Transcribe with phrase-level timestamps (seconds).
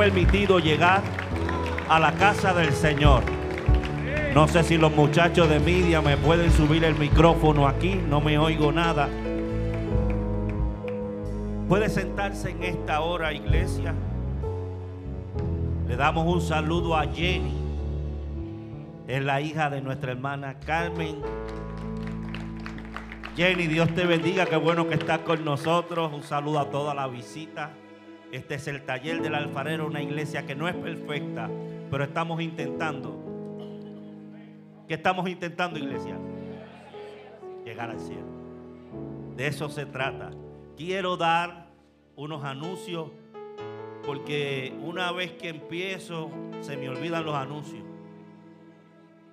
[0.00, 1.02] permitido llegar
[1.90, 3.22] a la casa del Señor.
[4.32, 8.38] No sé si los muchachos de media me pueden subir el micrófono aquí, no me
[8.38, 9.10] oigo nada.
[11.68, 13.92] Puede sentarse en esta hora, iglesia.
[15.86, 17.52] Le damos un saludo a Jenny.
[19.06, 21.16] Es la hija de nuestra hermana Carmen.
[23.36, 24.46] Jenny, Dios te bendiga.
[24.46, 26.10] Qué bueno que estás con nosotros.
[26.14, 27.74] Un saludo a toda la visita.
[28.32, 31.50] Este es el taller del alfarero, una iglesia que no es perfecta,
[31.90, 33.16] pero estamos intentando.
[34.86, 36.16] ¿Qué estamos intentando, iglesia?
[37.64, 38.26] Llegar al cielo.
[39.36, 40.30] De eso se trata.
[40.76, 41.70] Quiero dar
[42.16, 43.10] unos anuncios
[44.06, 47.84] porque una vez que empiezo se me olvidan los anuncios.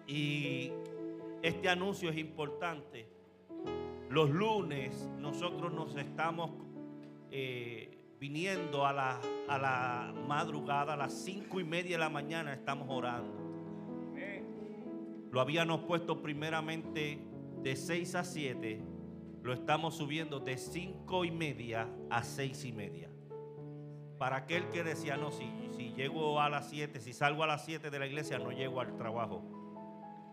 [0.07, 0.71] Y
[1.41, 3.07] este anuncio es importante.
[4.09, 6.51] Los lunes nosotros nos estamos
[7.29, 7.86] eh,
[8.19, 12.87] viniendo a la, a la madrugada, a las cinco y media de la mañana estamos
[12.89, 13.45] orando.
[15.31, 17.19] Lo habíamos puesto primeramente
[17.61, 18.81] de 6 a 7,
[19.43, 23.09] lo estamos subiendo de cinco y media a seis y media.
[24.17, 27.65] Para aquel que decía, no, si, si llego a las 7, si salgo a las
[27.65, 29.43] 7 de la iglesia, no llego al trabajo.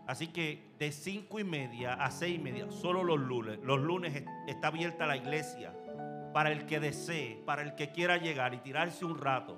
[0.07, 3.59] Así que de cinco y media a seis y media, solo los lunes.
[3.63, 5.73] Los lunes está abierta la iglesia
[6.35, 9.57] para el que desee, para el que quiera llegar y tirarse un rato.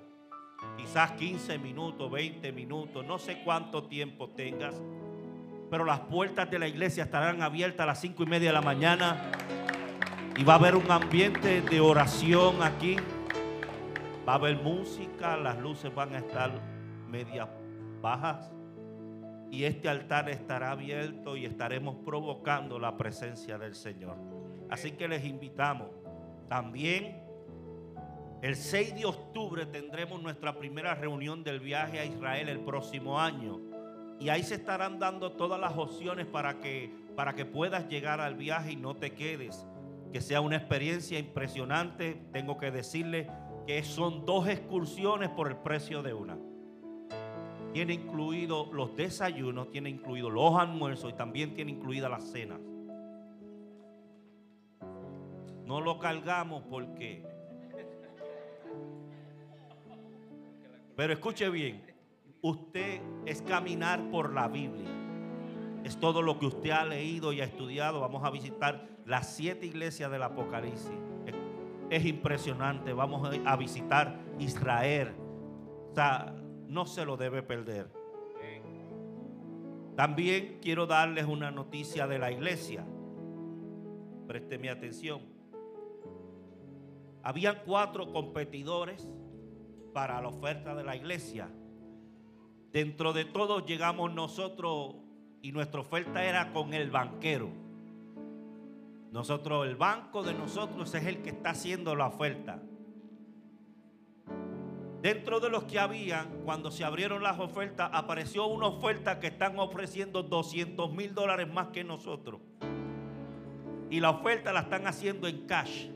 [0.77, 4.79] Quizás 15 minutos, 20 minutos, no sé cuánto tiempo tengas.
[5.71, 8.61] Pero las puertas de la iglesia estarán abiertas a las cinco y media de la
[8.61, 9.31] mañana.
[10.37, 12.97] Y va a haber un ambiente de oración aquí.
[14.29, 16.51] Va a haber música, las luces van a estar
[17.09, 17.49] medias
[18.03, 18.51] bajas.
[19.49, 24.15] Y este altar estará abierto y estaremos provocando la presencia del Señor.
[24.69, 26.06] Así que les invitamos.
[26.49, 27.27] También
[28.41, 33.59] el 6 de octubre tendremos nuestra primera reunión del viaje a Israel el próximo año.
[34.19, 38.35] Y ahí se estarán dando todas las opciones para que, para que puedas llegar al
[38.35, 39.65] viaje y no te quedes.
[40.13, 42.21] Que sea una experiencia impresionante.
[42.31, 43.27] Tengo que decirle
[43.65, 46.37] que son dos excursiones por el precio de una.
[47.73, 52.59] Tiene incluido los desayunos, tiene incluido los almuerzos y también tiene incluida las cenas.
[55.67, 57.25] No lo cargamos porque...
[60.95, 61.83] Pero escuche bien,
[62.41, 64.89] usted es caminar por la Biblia.
[65.83, 67.99] Es todo lo que usted ha leído y ha estudiado.
[67.99, 70.89] Vamos a visitar las siete iglesias del Apocalipsis.
[71.89, 72.93] Es, impresionante.
[72.93, 75.13] Vamos a visitar Israel.
[75.91, 76.33] O sea,
[76.67, 77.91] no se lo debe perder.
[79.97, 82.85] También quiero darles una noticia de la iglesia.
[84.27, 85.36] Présteme atención.
[87.23, 89.07] Habían cuatro competidores
[89.93, 91.49] para la oferta de la iglesia.
[92.71, 94.95] Dentro de todos llegamos nosotros
[95.41, 97.49] y nuestra oferta era con el banquero.
[99.11, 102.61] Nosotros, el banco de nosotros es el que está haciendo la oferta.
[105.01, 109.57] Dentro de los que habían, cuando se abrieron las ofertas, apareció una oferta que están
[109.59, 112.41] ofreciendo 200 mil dólares más que nosotros.
[113.89, 115.87] Y la oferta la están haciendo en cash.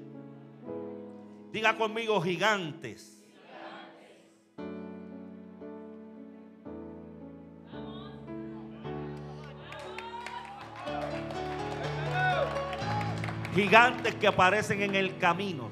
[1.52, 3.18] Diga conmigo gigantes.
[13.54, 15.70] gigantes que aparecen en el camino.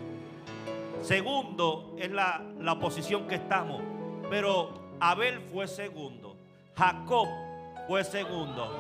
[1.02, 3.82] Segundo es la, la posición que estamos.
[4.30, 6.36] Pero Abel fue segundo.
[6.76, 7.28] Jacob
[7.88, 8.78] fue segundo.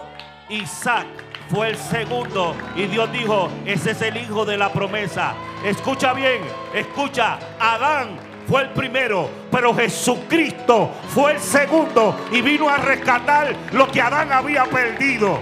[0.49, 1.07] Isaac
[1.49, 2.55] fue el segundo.
[2.75, 5.33] Y Dios dijo, ese es el hijo de la promesa.
[5.63, 6.41] Escucha bien,
[6.73, 7.39] escucha.
[7.59, 8.17] Adán
[8.47, 14.31] fue el primero, pero Jesucristo fue el segundo y vino a rescatar lo que Adán
[14.31, 15.39] había perdido.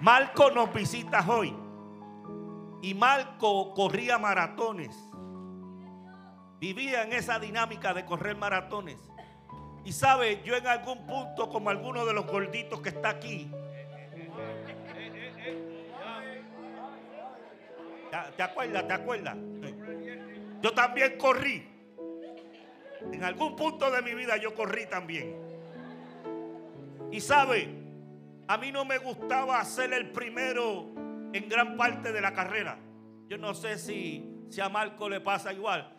[0.00, 1.54] Marco nos visita hoy.
[2.82, 4.96] Y Marco corría maratones.
[6.58, 9.09] Vivía en esa dinámica de correr maratones.
[9.84, 13.50] Y sabe, yo en algún punto, como alguno de los gorditos que está aquí,
[18.36, 18.86] ¿te acuerdas?
[18.86, 19.36] ¿Te acuerdas?
[20.62, 21.66] Yo también corrí.
[23.12, 25.36] En algún punto de mi vida yo corrí también.
[27.10, 27.68] Y sabe,
[28.46, 30.86] a mí no me gustaba ser el primero
[31.32, 32.78] en gran parte de la carrera.
[33.28, 35.90] Yo no sé si, si a Marco le pasa igual,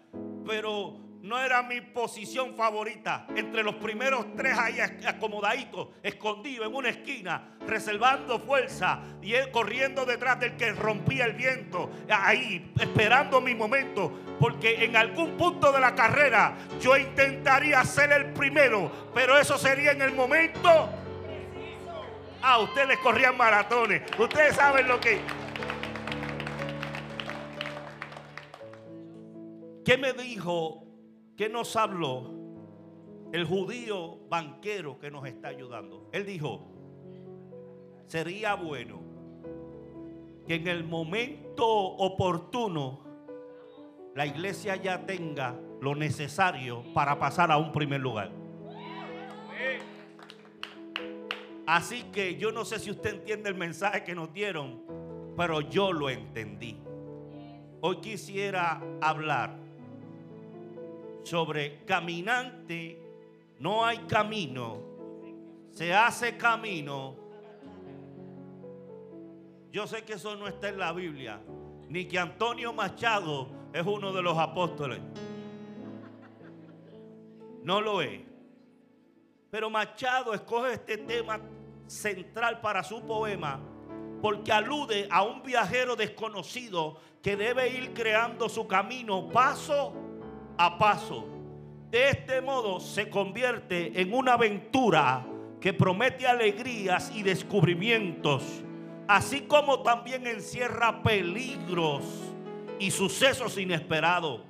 [0.45, 3.27] pero no era mi posición favorita.
[3.35, 10.39] Entre los primeros tres ahí acomodaditos, escondido en una esquina, reservando fuerza y corriendo detrás
[10.39, 15.93] del que rompía el viento, ahí esperando mi momento, porque en algún punto de la
[15.93, 20.89] carrera yo intentaría ser el primero, pero eso sería en el momento.
[22.41, 25.21] Ah, ustedes corrían maratones, ustedes saben lo que...
[29.83, 30.90] ¿Qué me dijo
[31.37, 32.31] ¿Qué nos habló
[33.31, 36.09] el judío banquero que nos está ayudando?
[36.11, 36.67] Él dijo,
[38.07, 39.01] sería bueno
[40.47, 43.01] que en el momento oportuno
[44.15, 48.31] la iglesia ya tenga lo necesario para pasar a un primer lugar.
[51.65, 54.83] Así que yo no sé si usted entiende el mensaje que nos dieron,
[55.37, 56.77] pero yo lo entendí.
[57.79, 59.60] Hoy quisiera hablar
[61.23, 62.99] sobre caminante,
[63.59, 64.79] no hay camino,
[65.71, 67.15] se hace camino.
[69.71, 71.41] Yo sé que eso no está en la Biblia,
[71.87, 74.99] ni que Antonio Machado es uno de los apóstoles.
[77.63, 78.21] No lo es.
[79.49, 81.39] Pero Machado escoge este tema
[81.85, 83.59] central para su poema
[84.21, 89.93] porque alude a un viajero desconocido que debe ir creando su camino paso
[90.65, 91.27] a paso.
[91.89, 95.25] De este modo se convierte en una aventura
[95.59, 98.43] que promete alegrías y descubrimientos,
[99.07, 102.03] así como también encierra peligros
[102.79, 104.41] y sucesos inesperados.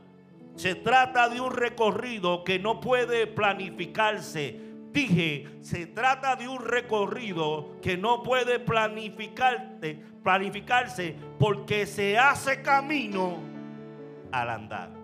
[0.56, 4.60] Se trata de un recorrido que no puede planificarse.
[4.92, 13.40] Dije, se trata de un recorrido que no puede planificarse, planificarse porque se hace camino
[14.32, 15.01] al andar.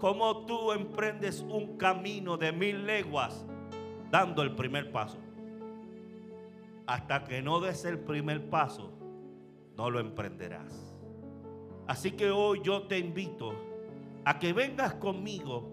[0.00, 3.44] ¿Cómo tú emprendes un camino de mil leguas
[4.10, 5.18] dando el primer paso?
[6.86, 8.90] Hasta que no des el primer paso,
[9.76, 10.96] no lo emprenderás.
[11.86, 13.52] Así que hoy yo te invito
[14.24, 15.70] a que vengas conmigo,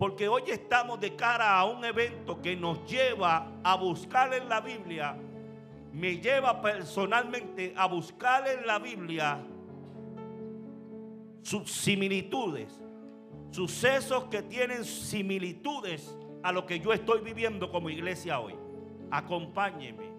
[0.00, 4.60] porque hoy estamos de cara a un evento que nos lleva a buscar en la
[4.60, 5.16] Biblia,
[5.92, 9.40] me lleva personalmente a buscar en la Biblia
[11.42, 12.79] sus similitudes
[13.50, 18.54] sucesos que tienen similitudes a lo que yo estoy viviendo como iglesia hoy.
[19.10, 20.10] Acompáñeme,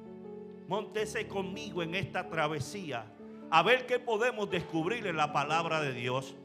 [0.68, 3.06] montese conmigo en esta travesía
[3.50, 6.36] a ver qué podemos descubrir en la palabra de Dios.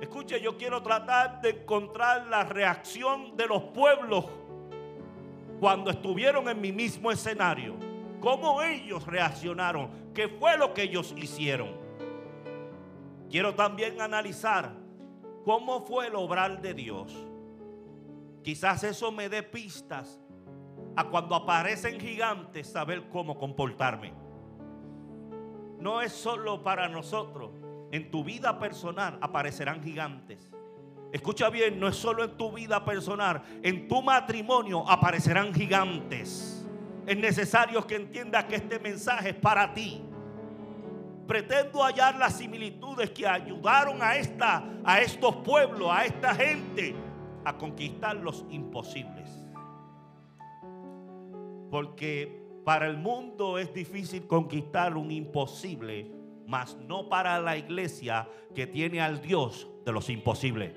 [0.00, 4.26] Escuche, yo quiero tratar de encontrar la reacción de los pueblos
[5.60, 7.74] cuando estuvieron en mi mismo escenario.
[8.20, 11.70] Cómo ellos reaccionaron, qué fue lo que ellos hicieron.
[13.30, 14.83] Quiero también analizar
[15.44, 17.12] cómo fue el obrar de Dios.
[18.42, 20.20] Quizás eso me dé pistas
[20.96, 24.12] a cuando aparecen gigantes saber cómo comportarme.
[25.78, 27.50] No es solo para nosotros.
[27.90, 30.50] En tu vida personal aparecerán gigantes.
[31.12, 36.66] Escucha bien, no es solo en tu vida personal, en tu matrimonio aparecerán gigantes.
[37.06, 40.02] Es necesario que entiendas que este mensaje es para ti
[41.26, 46.94] pretendo hallar las similitudes que ayudaron a, esta, a estos pueblos, a esta gente,
[47.44, 49.30] a conquistar los imposibles.
[51.70, 56.10] Porque para el mundo es difícil conquistar un imposible,
[56.46, 60.72] mas no para la iglesia que tiene al Dios de los imposibles.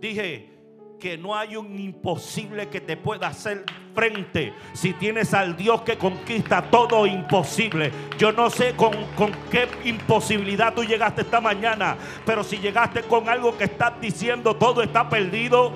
[0.00, 0.57] Dije,
[0.98, 3.64] que no hay un imposible que te pueda hacer
[3.94, 7.92] frente si tienes al Dios que conquista todo imposible.
[8.18, 13.28] Yo no sé con, con, qué imposibilidad tú llegaste esta mañana, pero si llegaste con
[13.28, 15.72] algo que estás diciendo todo está perdido.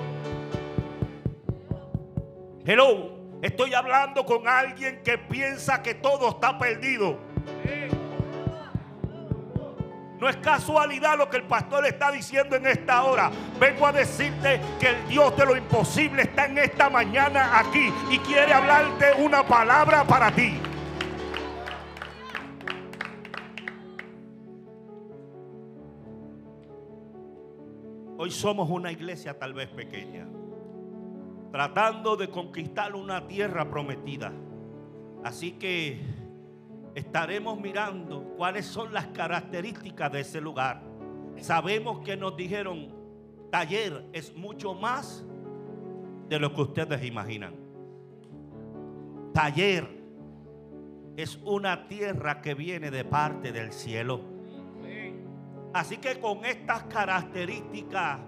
[2.65, 3.11] Hello,
[3.41, 7.32] estoy hablando con alguien que piensa que todo está perdido.
[10.23, 13.29] No es casualidad lo que el pastor está diciendo en esta hora.
[13.59, 18.19] Vengo a decirte que el Dios de lo imposible está en esta mañana aquí y
[18.19, 20.57] quiere hablarte una palabra para ti.
[28.17, 30.25] Hoy somos una iglesia tal vez pequeña,
[31.51, 34.31] tratando de conquistar una tierra prometida.
[35.21, 36.22] Así que
[36.95, 40.81] estaremos mirando cuáles son las características de ese lugar.
[41.37, 42.89] Sabemos que nos dijeron,
[43.51, 45.25] taller es mucho más
[46.29, 47.55] de lo que ustedes imaginan.
[49.33, 49.87] Taller
[51.17, 54.21] es una tierra que viene de parte del cielo.
[55.73, 58.19] Así que con estas características,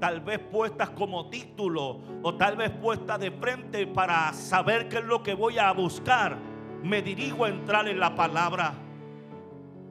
[0.00, 5.04] tal vez puestas como título o tal vez puestas de frente para saber qué es
[5.04, 6.38] lo que voy a buscar,
[6.84, 8.74] me dirijo a entrar en la palabra.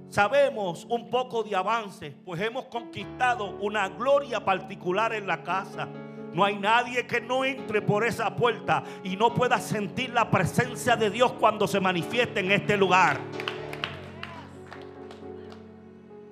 [0.10, 5.88] Sabemos un poco de avance, pues hemos conquistado una gloria particular en la casa.
[6.34, 10.96] No hay nadie que no entre por esa puerta y no pueda sentir la presencia
[10.96, 13.18] de Dios cuando se manifieste en este lugar.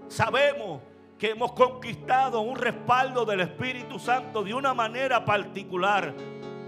[0.09, 0.81] Sabemos
[1.17, 6.13] que hemos conquistado un respaldo del Espíritu Santo de una manera particular.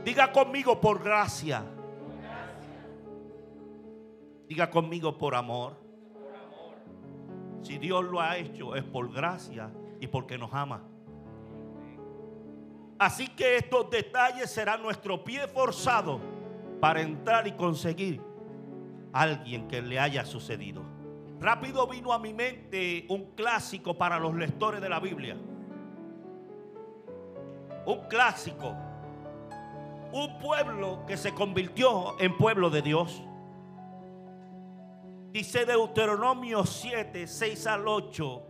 [0.04, 1.64] Diga conmigo por gracia.
[4.54, 5.76] Diga conmigo por amor.
[7.64, 10.84] Si Dios lo ha hecho es por gracia y porque nos ama.
[13.00, 16.20] Así que estos detalles serán nuestro pie forzado
[16.80, 18.22] para entrar y conseguir
[19.12, 20.84] a alguien que le haya sucedido.
[21.40, 25.36] Rápido vino a mi mente un clásico para los lectores de la Biblia.
[27.88, 28.76] Un clásico.
[30.12, 33.24] Un pueblo que se convirtió en pueblo de Dios.
[35.34, 38.44] Dice Deuteronomio 7, 6 al 8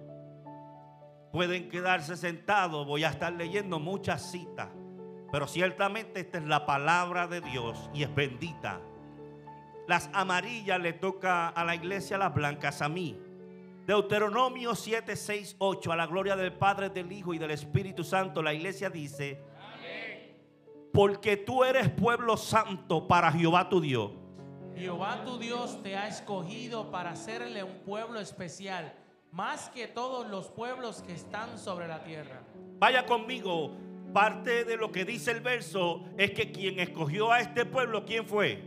[1.32, 4.68] Pueden quedarse sentados, voy a estar leyendo muchas citas,
[5.32, 8.82] pero ciertamente esta es la palabra de Dios y es bendita.
[9.88, 13.18] Las amarillas le toca a la iglesia, las blancas a mí.
[13.88, 18.44] Deuteronomio 7, 6, 8, a la gloria del Padre, del Hijo y del Espíritu Santo,
[18.44, 19.42] la iglesia dice,
[20.92, 24.12] porque tú eres pueblo santo para Jehová tu Dios.
[24.76, 28.94] Jehová tu Dios te ha escogido para hacerle un pueblo especial
[29.32, 32.42] más que todos los pueblos que están sobre la tierra.
[32.78, 33.72] Vaya conmigo,
[34.14, 38.28] parte de lo que dice el verso es que quien escogió a este pueblo, ¿quién
[38.28, 38.64] fue?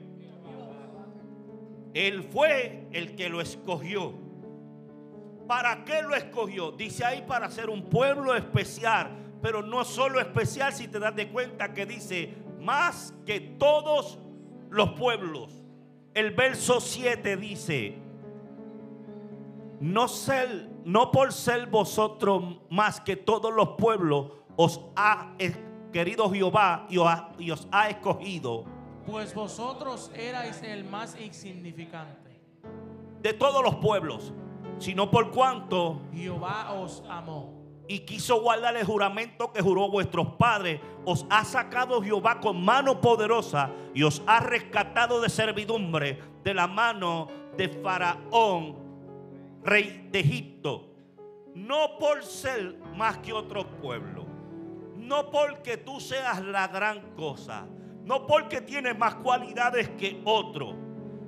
[1.95, 4.13] Él fue el que lo escogió.
[5.47, 6.73] ¿Para qué lo escogió?
[6.73, 9.11] Dice ahí para ser un pueblo especial,
[9.41, 14.19] pero no solo especial si te das de cuenta que dice más que todos
[14.69, 15.56] los pueblos.
[16.17, 17.99] El verso 7 dice,
[19.81, 25.35] no, ser, no por ser vosotros más que todos los pueblos, os ha
[25.93, 26.97] querido Jehová y
[27.51, 28.65] os ha, escogido.
[29.05, 32.41] Pues vosotros erais el más insignificante.
[33.21, 34.33] De todos los pueblos,
[34.79, 37.56] sino por cuanto Jehová os amó.
[37.89, 40.81] Y quiso guardar el juramento que juró vuestros padres.
[41.05, 46.67] Os ha sacado Jehová con mano poderosa y os ha rescatado de servidumbre de la
[46.67, 48.87] mano de Faraón
[49.67, 50.95] rey de Egipto,
[51.55, 54.25] no por ser más que otro pueblo,
[54.97, 57.67] no porque tú seas la gran cosa,
[58.05, 60.75] no porque tienes más cualidades que otro,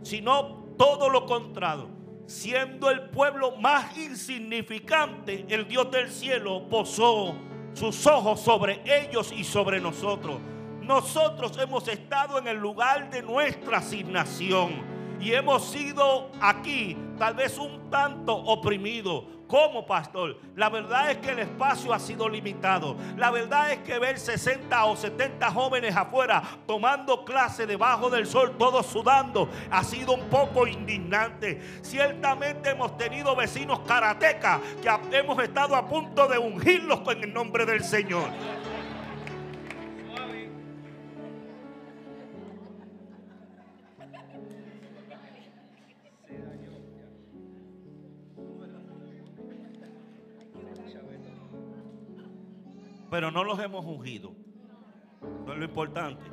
[0.02, 1.97] sino todo lo contrario.
[2.28, 7.34] Siendo el pueblo más insignificante, el Dios del cielo posó
[7.72, 10.38] sus ojos sobre ellos y sobre nosotros.
[10.82, 14.72] Nosotros hemos estado en el lugar de nuestra asignación
[15.18, 19.24] y hemos sido aquí tal vez un tanto oprimidos.
[19.48, 20.38] Como pastor?
[20.54, 22.96] La verdad es que el espacio ha sido limitado.
[23.16, 28.54] La verdad es que ver 60 o 70 jóvenes afuera tomando clase debajo del sol,
[28.58, 31.60] todos sudando, ha sido un poco indignante.
[31.82, 37.64] Ciertamente hemos tenido vecinos karatecas que hemos estado a punto de ungirlos con el nombre
[37.64, 38.28] del Señor.
[53.10, 54.32] Pero no los hemos ungido.
[55.42, 56.24] Eso es lo importante.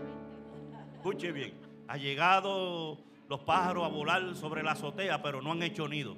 [0.95, 1.53] Escuche bien,
[1.87, 6.17] ha llegado los pájaros a volar sobre la azotea, pero no han hecho nido.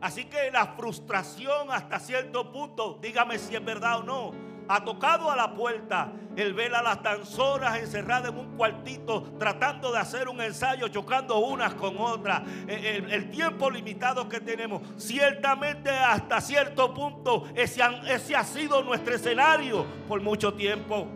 [0.00, 5.30] Así que la frustración hasta cierto punto, dígame si es verdad o no, ha tocado
[5.30, 6.12] a la puerta.
[6.36, 11.38] El ver a las danzoras encerradas en un cuartito tratando de hacer un ensayo, chocando
[11.38, 12.42] unas con otras.
[12.66, 14.82] El, el tiempo limitado que tenemos.
[14.96, 21.06] Ciertamente hasta cierto punto ese, ese ha sido nuestro escenario por mucho tiempo.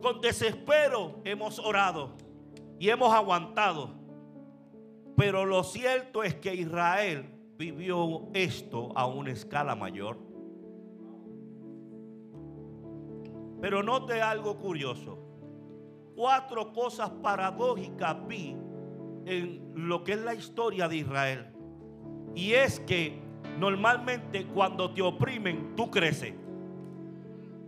[0.00, 2.16] Con desespero hemos orado
[2.80, 3.94] y hemos aguantado.
[5.16, 10.31] Pero lo cierto es que Israel vivió esto a una escala mayor.
[13.62, 15.16] Pero note algo curioso.
[16.16, 18.56] Cuatro cosas paradójicas vi
[19.24, 21.46] en lo que es la historia de Israel.
[22.34, 23.22] Y es que
[23.60, 26.34] normalmente cuando te oprimen, tú creces.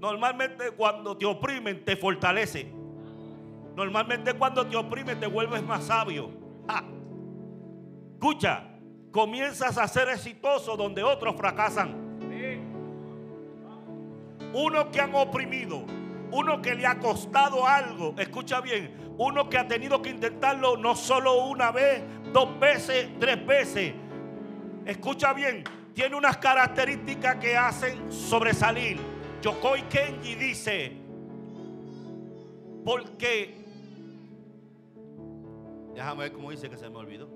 [0.00, 2.72] Normalmente cuando te oprimen, te fortalece.
[3.76, 6.28] Normalmente cuando te oprimen, te vuelves más sabio.
[8.14, 8.64] Escucha,
[9.12, 12.03] comienzas a ser exitoso donde otros fracasan.
[14.54, 15.84] Uno que han oprimido,
[16.30, 20.94] uno que le ha costado algo, escucha bien, uno que ha tenido que intentarlo no
[20.94, 23.94] solo una vez, dos veces, tres veces.
[24.86, 28.98] Escucha bien, tiene unas características que hacen sobresalir.
[29.42, 30.92] Yokoi Kenji dice,
[32.84, 33.56] porque,
[35.94, 37.28] déjame ver cómo dice que se me olvidó.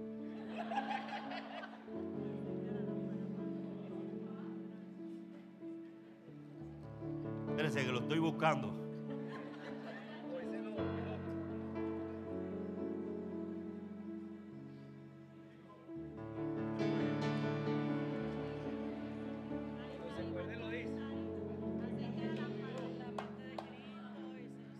[7.58, 8.72] Espérense que lo estoy buscando.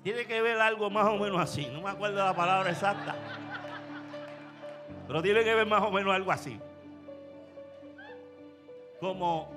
[0.04, 1.66] Tiene que ver algo más o menos así.
[1.73, 3.16] No me acuerdo la palabra exacta.
[5.08, 6.61] Pero tiene que ver más o menos algo así.
[9.00, 9.49] Como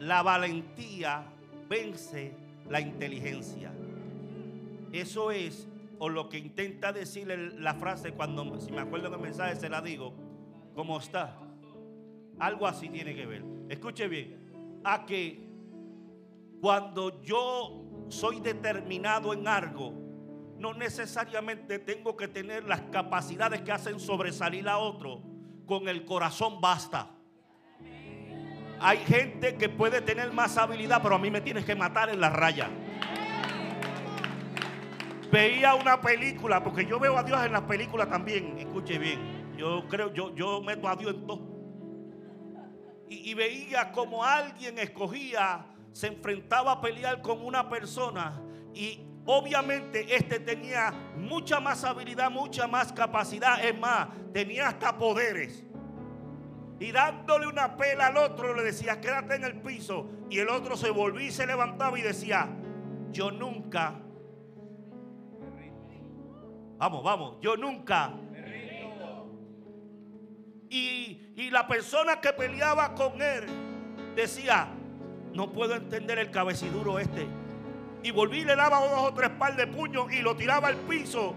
[0.00, 1.24] la valentía
[1.70, 2.34] vence
[2.68, 3.72] la inteligencia.
[4.92, 5.68] Eso es,
[6.00, 9.80] o lo que intenta decir la frase cuando, si me acuerdo el mensaje, se la
[9.80, 10.12] digo,
[10.74, 11.38] ¿cómo está?
[12.40, 13.44] Algo así tiene que ver.
[13.68, 15.48] Escuche bien, a que
[16.60, 19.94] cuando yo soy determinado en algo,
[20.58, 25.22] no necesariamente tengo que tener las capacidades que hacen sobresalir a otro.
[25.66, 27.19] Con el corazón basta.
[28.82, 32.18] Hay gente que puede tener más habilidad, pero a mí me tienes que matar en
[32.18, 32.68] la raya.
[35.30, 38.58] Veía una película, porque yo veo a Dios en las películas también.
[38.58, 39.54] Escuche bien.
[39.56, 41.50] Yo creo, yo, yo meto a Dios en todo.
[43.10, 48.40] Y, veía como alguien escogía se enfrentaba a pelear con una persona
[48.72, 55.64] y obviamente este tenía mucha más habilidad, mucha más capacidad, es más, tenía hasta poderes.
[56.80, 60.06] Y dándole una pela al otro le decía, quédate en el piso.
[60.30, 62.48] Y el otro se volvía y se levantaba y decía,
[63.12, 64.00] yo nunca.
[66.78, 68.14] Vamos, vamos, yo nunca.
[70.70, 73.44] Y, y la persona que peleaba con él
[74.16, 74.68] decía,
[75.34, 77.26] no puedo entender el cabeciduro este.
[78.02, 80.76] Y volví y le daba dos o tres par de puños y lo tiraba al
[80.76, 81.34] piso.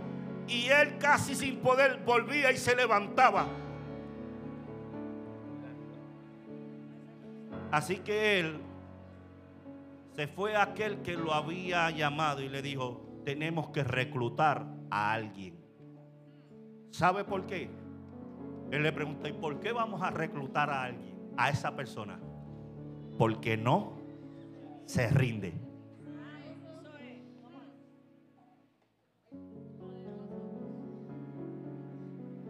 [0.48, 3.46] Y él casi sin poder volvía y se levantaba.
[7.74, 8.62] Así que él
[10.16, 15.12] se fue a aquel que lo había llamado y le dijo, tenemos que reclutar a
[15.12, 15.58] alguien.
[16.92, 17.72] ¿Sabe por qué?
[18.70, 21.16] Él le preguntó, ¿y por qué vamos a reclutar a alguien?
[21.36, 22.20] A esa persona
[23.18, 23.94] porque no
[24.86, 25.56] se rinde.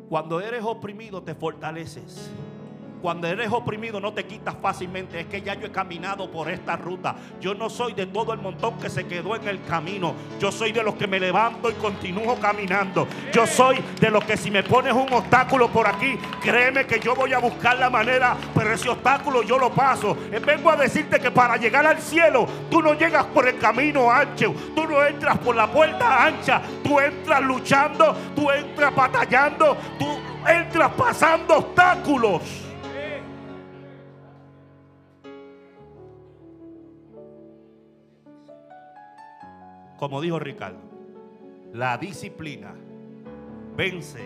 [0.10, 2.30] Cuando eres oprimido te fortaleces.
[3.04, 5.20] Cuando eres oprimido no te quitas fácilmente.
[5.20, 7.18] Es que ya yo he caminado por esta ruta.
[7.42, 10.16] Yo no soy de todo el montón que se quedó en el camino.
[10.40, 13.06] Yo soy de los que me levanto y continúo caminando.
[13.34, 17.14] Yo soy de los que si me pones un obstáculo por aquí, créeme que yo
[17.14, 18.38] voy a buscar la manera.
[18.56, 20.16] Pero ese obstáculo yo lo paso.
[20.32, 24.10] Eh, vengo a decirte que para llegar al cielo, tú no llegas por el camino
[24.10, 24.56] ancho.
[24.74, 26.62] Tú no entras por la puerta ancha.
[26.82, 28.16] Tú entras luchando.
[28.34, 29.76] Tú entras batallando.
[30.00, 30.08] Tú
[30.48, 32.63] entras pasando obstáculos.
[40.04, 40.82] Como dijo Ricardo,
[41.72, 42.76] la disciplina
[43.78, 44.20] vence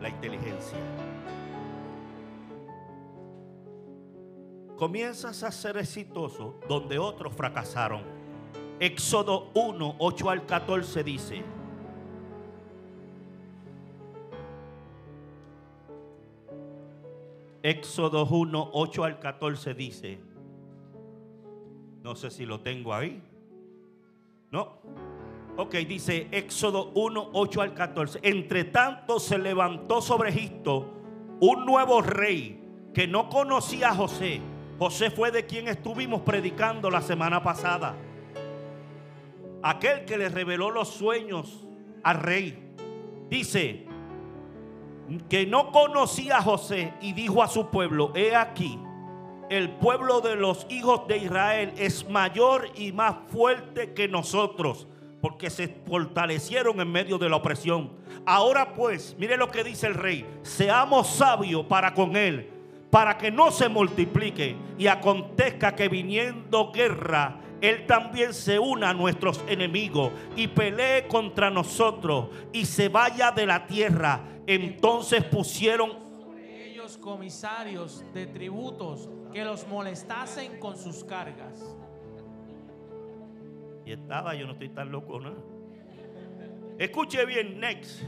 [0.00, 0.78] la inteligencia.
[4.78, 8.00] Comienzas a ser exitoso donde otros fracasaron.
[8.78, 11.42] Éxodo 1, 8 al 14 dice,
[17.62, 20.18] Éxodo 1, 8 al 14 dice,
[22.02, 23.22] no sé si lo tengo ahí.
[24.50, 24.78] No.
[25.56, 28.20] Ok, dice Éxodo 1, 8 al 14.
[28.22, 30.90] Entre tanto se levantó sobre Egipto
[31.40, 32.62] un nuevo rey
[32.94, 34.40] que no conocía a José.
[34.78, 37.94] José fue de quien estuvimos predicando la semana pasada.
[39.62, 41.66] Aquel que le reveló los sueños
[42.02, 42.74] al rey.
[43.28, 43.86] Dice
[45.28, 48.78] que no conocía a José y dijo a su pueblo, he aquí,
[49.50, 54.86] el pueblo de los hijos de Israel es mayor y más fuerte que nosotros,
[55.20, 57.92] porque se fortalecieron en medio de la opresión.
[58.26, 62.48] Ahora pues, mire lo que dice el rey, seamos sabios para con él,
[62.90, 68.94] para que no se multiplique y acontezca que viniendo guerra, él también se una a
[68.94, 74.20] nuestros enemigos y pelee contra nosotros y se vaya de la tierra.
[74.46, 76.10] Entonces pusieron
[76.76, 81.62] los comisarios de tributos que los molestasen con sus cargas.
[83.84, 85.34] Y estaba, yo no estoy tan loco, ¿no?
[86.78, 88.02] Escuche bien, next.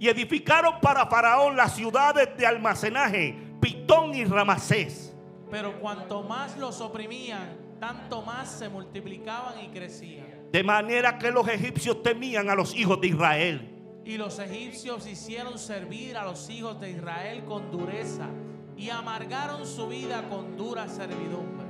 [0.00, 5.14] Y edificaron para Faraón las ciudades de almacenaje, Pitón y Ramasés.
[5.50, 10.50] Pero cuanto más los oprimían, tanto más se multiplicaban y crecían.
[10.52, 13.74] De manera que los egipcios temían a los hijos de Israel.
[14.04, 18.28] Y los egipcios hicieron servir a los hijos de Israel con dureza
[18.76, 21.67] y amargaron su vida con dura servidumbre.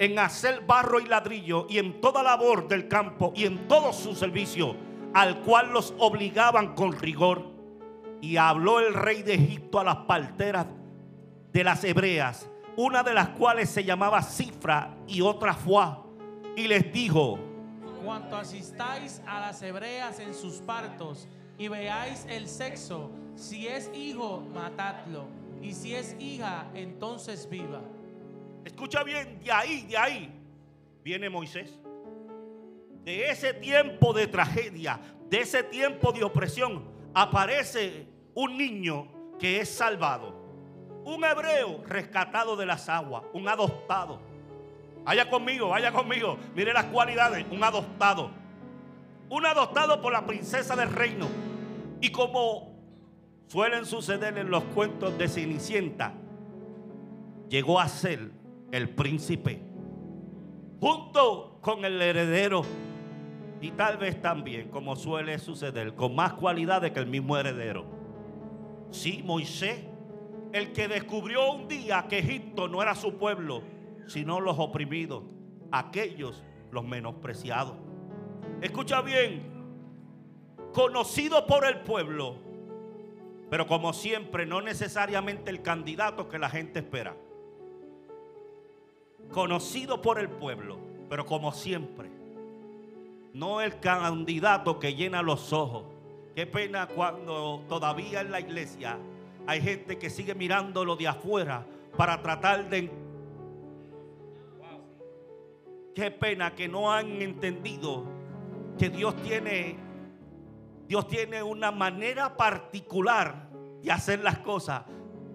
[0.00, 4.16] En hacer barro y ladrillo y en toda labor del campo y en todo su
[4.16, 4.74] servicio,
[5.14, 7.44] al cual los obligaban con rigor.
[8.22, 10.66] Y habló el rey de Egipto a las parteras
[11.52, 16.02] de las hebreas, una de las cuales se llamaba Cifra y otra Fuá,
[16.56, 17.38] y les dijo,
[18.02, 24.42] Cuanto asistáis a las hebreas en sus partos y veáis el sexo, si es hijo,
[24.54, 25.26] matadlo,
[25.60, 27.82] y si es hija, entonces viva.
[28.64, 30.32] Escucha bien, de ahí, de ahí,
[31.02, 31.78] viene Moisés.
[33.04, 39.68] De ese tiempo de tragedia, de ese tiempo de opresión, aparece un niño que es
[39.68, 40.38] salvado.
[41.04, 44.20] Un hebreo rescatado de las aguas, un adoptado.
[45.04, 46.36] Vaya conmigo, vaya conmigo.
[46.54, 48.30] Mire las cualidades, un adoptado.
[49.30, 51.26] Un adoptado por la princesa del reino.
[52.00, 52.70] Y como
[53.46, 56.12] suelen suceder en los cuentos de Cenicienta,
[57.48, 58.30] llegó a ser
[58.72, 59.62] el príncipe.
[60.80, 62.62] Junto con el heredero.
[63.60, 67.84] Y tal vez también, como suele suceder, con más cualidades que el mismo heredero.
[68.90, 69.84] Sí, Moisés,
[70.52, 73.62] el que descubrió un día que Egipto no era su pueblo,
[74.06, 75.24] sino los oprimidos,
[75.70, 77.74] aquellos los menospreciados.
[78.62, 79.42] Escucha bien,
[80.72, 82.36] conocido por el pueblo,
[83.50, 87.14] pero como siempre, no necesariamente el candidato que la gente espera.
[89.32, 92.10] Conocido por el pueblo, pero como siempre,
[93.32, 95.84] no el candidato que llena los ojos.
[96.34, 98.98] Qué pena cuando todavía en la iglesia
[99.46, 101.66] hay gente que sigue mirándolo de afuera
[101.96, 102.90] para tratar de...
[105.94, 108.04] Qué pena que no han entendido
[108.78, 109.76] que Dios tiene,
[110.86, 113.48] Dios tiene una manera particular
[113.82, 114.84] de hacer las cosas.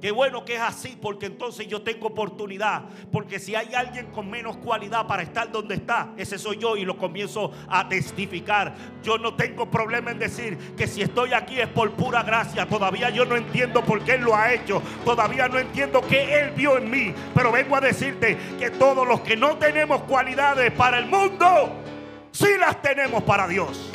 [0.06, 2.84] Qué bueno que es así, porque entonces yo tengo oportunidad.
[3.12, 6.86] Porque si hay alguien con menos cualidad para estar donde está, ese soy yo y
[6.86, 8.76] lo comienzo a testificar.
[9.02, 12.68] Yo no tengo problema en decir que si estoy aquí es por pura gracia.
[12.68, 14.80] Todavía yo no entiendo por qué Él lo ha hecho.
[15.04, 17.12] Todavía no entiendo qué Él vio en mí.
[17.34, 21.82] Pero vengo a decirte que todos los que no tenemos cualidades para el mundo,
[22.30, 23.91] sí las tenemos para Dios.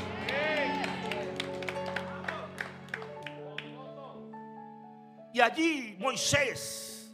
[5.33, 7.13] Y allí Moisés,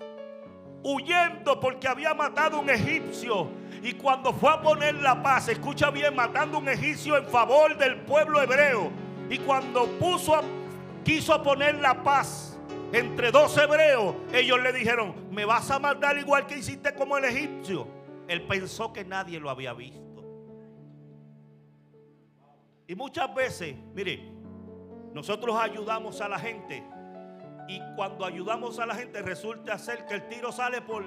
[0.83, 3.49] huyendo porque había matado un egipcio,
[3.83, 7.77] y cuando fue a poner la paz, escucha bien, matando a un egipcio en favor
[7.77, 8.91] del pueblo hebreo,
[9.29, 10.43] y cuando puso a-
[11.05, 12.59] quiso poner la paz
[12.93, 17.25] entre dos hebreos, ellos le dijeron, me vas a matar igual que hiciste como el
[17.25, 17.87] egipcio.
[18.29, 20.25] Él pensó que nadie lo había visto.
[22.89, 24.31] Y muchas veces, mire,
[25.13, 26.83] nosotros ayudamos a la gente
[27.69, 31.05] y cuando ayudamos a la gente resulta ser que el tiro sale por...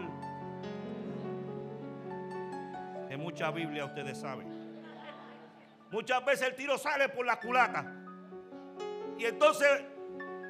[3.08, 4.48] De mucha Biblia ustedes saben.
[5.92, 7.86] Muchas veces el tiro sale por la culata.
[9.18, 9.68] Y entonces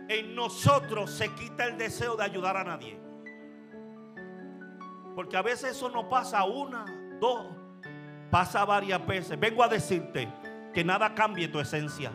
[0.09, 2.99] en nosotros se quita el deseo de ayudar a nadie.
[5.15, 6.85] Porque a veces eso no pasa una,
[7.19, 7.45] dos,
[8.31, 9.39] pasa varias veces.
[9.39, 10.27] Vengo a decirte
[10.73, 12.11] que nada cambie tu esencia.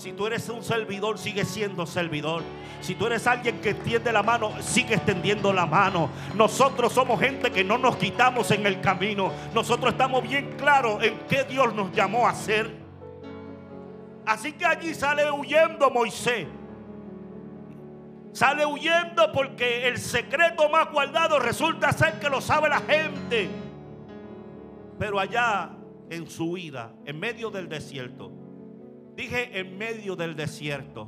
[0.00, 2.42] Si tú eres un servidor, sigue siendo servidor.
[2.80, 6.08] Si tú eres alguien que extiende la mano, sigue extendiendo la mano.
[6.34, 9.30] Nosotros somos gente que no nos quitamos en el camino.
[9.52, 12.74] Nosotros estamos bien claros en qué Dios nos llamó a hacer.
[14.24, 16.48] Así que allí sale huyendo Moisés.
[18.32, 23.50] Sale huyendo porque el secreto más guardado resulta ser que lo sabe la gente.
[24.98, 25.72] Pero allá
[26.08, 28.40] en su vida, en medio del desierto,
[29.20, 31.06] Dije en medio del desierto.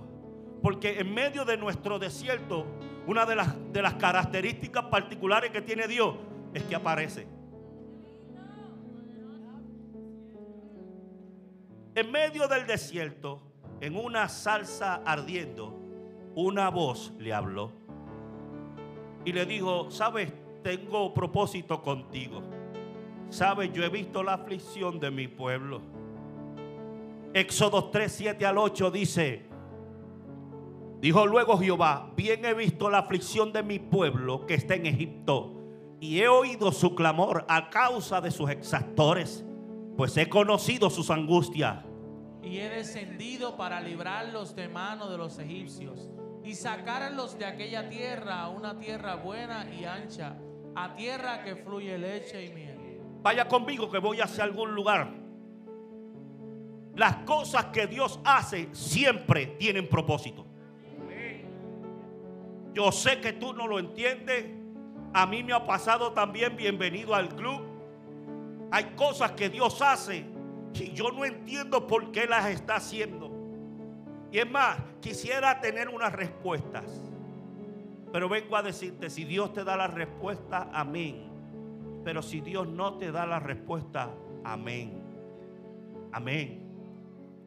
[0.61, 2.67] Porque en medio de nuestro desierto,
[3.07, 6.17] una de las, de las características particulares que tiene Dios
[6.53, 7.27] es que aparece.
[11.95, 13.41] En medio del desierto,
[13.81, 15.75] en una salsa ardiendo,
[16.35, 17.73] una voz le habló.
[19.25, 20.31] Y le dijo, sabes,
[20.63, 22.43] tengo propósito contigo.
[23.31, 26.02] Sabes, yo he visto la aflicción de mi pueblo.
[27.35, 29.47] Éxodo 3, 7 al 8 dice,
[31.01, 35.55] Dijo luego Jehová, bien he visto la aflicción de mi pueblo que está en Egipto,
[35.99, 39.45] y he oído su clamor a causa de sus exactores,
[39.97, 41.85] pues he conocido sus angustias.
[42.43, 46.11] Y he descendido para librarlos de mano de los egipcios
[46.45, 50.37] y sacarlos de aquella tierra a una tierra buena y ancha,
[50.75, 53.01] a tierra que fluye leche y miel.
[53.23, 55.22] Vaya conmigo que voy hacia algún lugar.
[56.95, 60.47] Las cosas que Dios hace siempre tienen propósito.
[62.75, 64.47] Yo sé que tú no lo entiendes.
[65.13, 66.57] A mí me ha pasado también.
[66.57, 67.63] Bienvenido al club.
[68.71, 70.25] Hay cosas que Dios hace
[70.75, 73.31] y yo no entiendo por qué las está haciendo.
[74.31, 76.85] Y es más, quisiera tener unas respuestas.
[78.13, 81.31] Pero vengo a decirte, si Dios te da la respuesta, amén.
[82.05, 84.11] Pero si Dios no te da la respuesta,
[84.45, 85.03] amén.
[86.13, 86.62] Amén.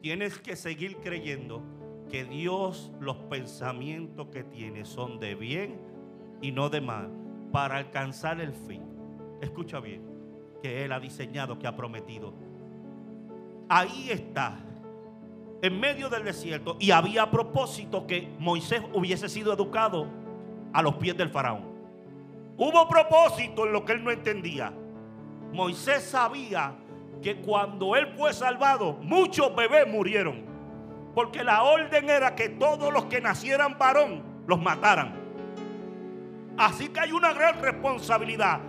[0.00, 1.62] Tienes que seguir creyendo
[2.08, 5.80] que Dios los pensamientos que tiene son de bien
[6.40, 7.10] y no de mal
[7.52, 8.82] para alcanzar el fin.
[9.40, 10.02] Escucha bien,
[10.62, 12.32] que Él ha diseñado, que ha prometido.
[13.68, 14.58] Ahí está,
[15.62, 20.06] en medio del desierto, y había propósito que Moisés hubiese sido educado
[20.72, 21.64] a los pies del faraón.
[22.56, 24.72] Hubo propósito en lo que él no entendía.
[25.52, 26.74] Moisés sabía
[27.22, 30.44] que cuando él fue salvado, muchos bebés murieron.
[31.14, 35.14] Porque la orden era que todos los que nacieran varón los mataran.
[36.58, 38.60] Así que hay una gran responsabilidad.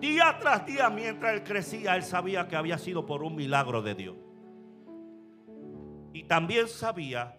[0.00, 3.94] Día tras día, mientras él crecía, él sabía que había sido por un milagro de
[3.94, 4.16] Dios.
[6.12, 7.36] Y también sabía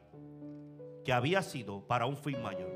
[1.03, 2.69] que había sido para un fin mayor.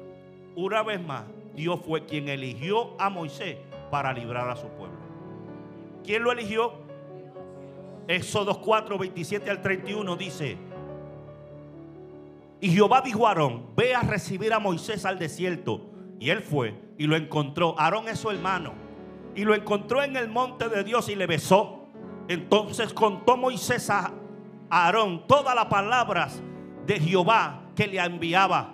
[0.56, 3.58] Una vez más, Dios fue quien eligió a Moisés
[3.92, 4.98] para librar a su pueblo.
[6.04, 6.85] ¿Quién lo eligió?
[8.08, 10.58] Éxodo 4, 27 al 31 dice,
[12.66, 15.82] y Jehová dijo a Aarón, ve a recibir a Moisés al desierto.
[16.20, 17.76] Y él fue y lo encontró.
[17.78, 18.74] Aarón es su hermano.
[19.36, 21.90] Y lo encontró en el monte de Dios y le besó.
[22.28, 24.14] Entonces contó Moisés a
[24.70, 26.42] Aarón todas las palabras
[26.88, 28.74] de Jehová que le enviaba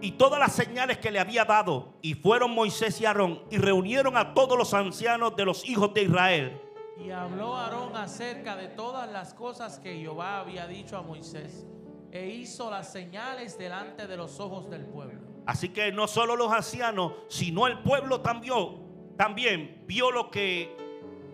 [0.00, 1.94] y todas las señales que le había dado.
[2.02, 6.02] Y fueron Moisés y Aarón y reunieron a todos los ancianos de los hijos de
[6.02, 6.60] Israel.
[6.98, 11.66] Y habló Aarón acerca de todas las cosas que Jehová había dicho a Moisés
[12.10, 15.20] e hizo las señales delante de los ojos del pueblo.
[15.44, 20.74] Así que no solo los ancianos, sino el pueblo también, también vio lo que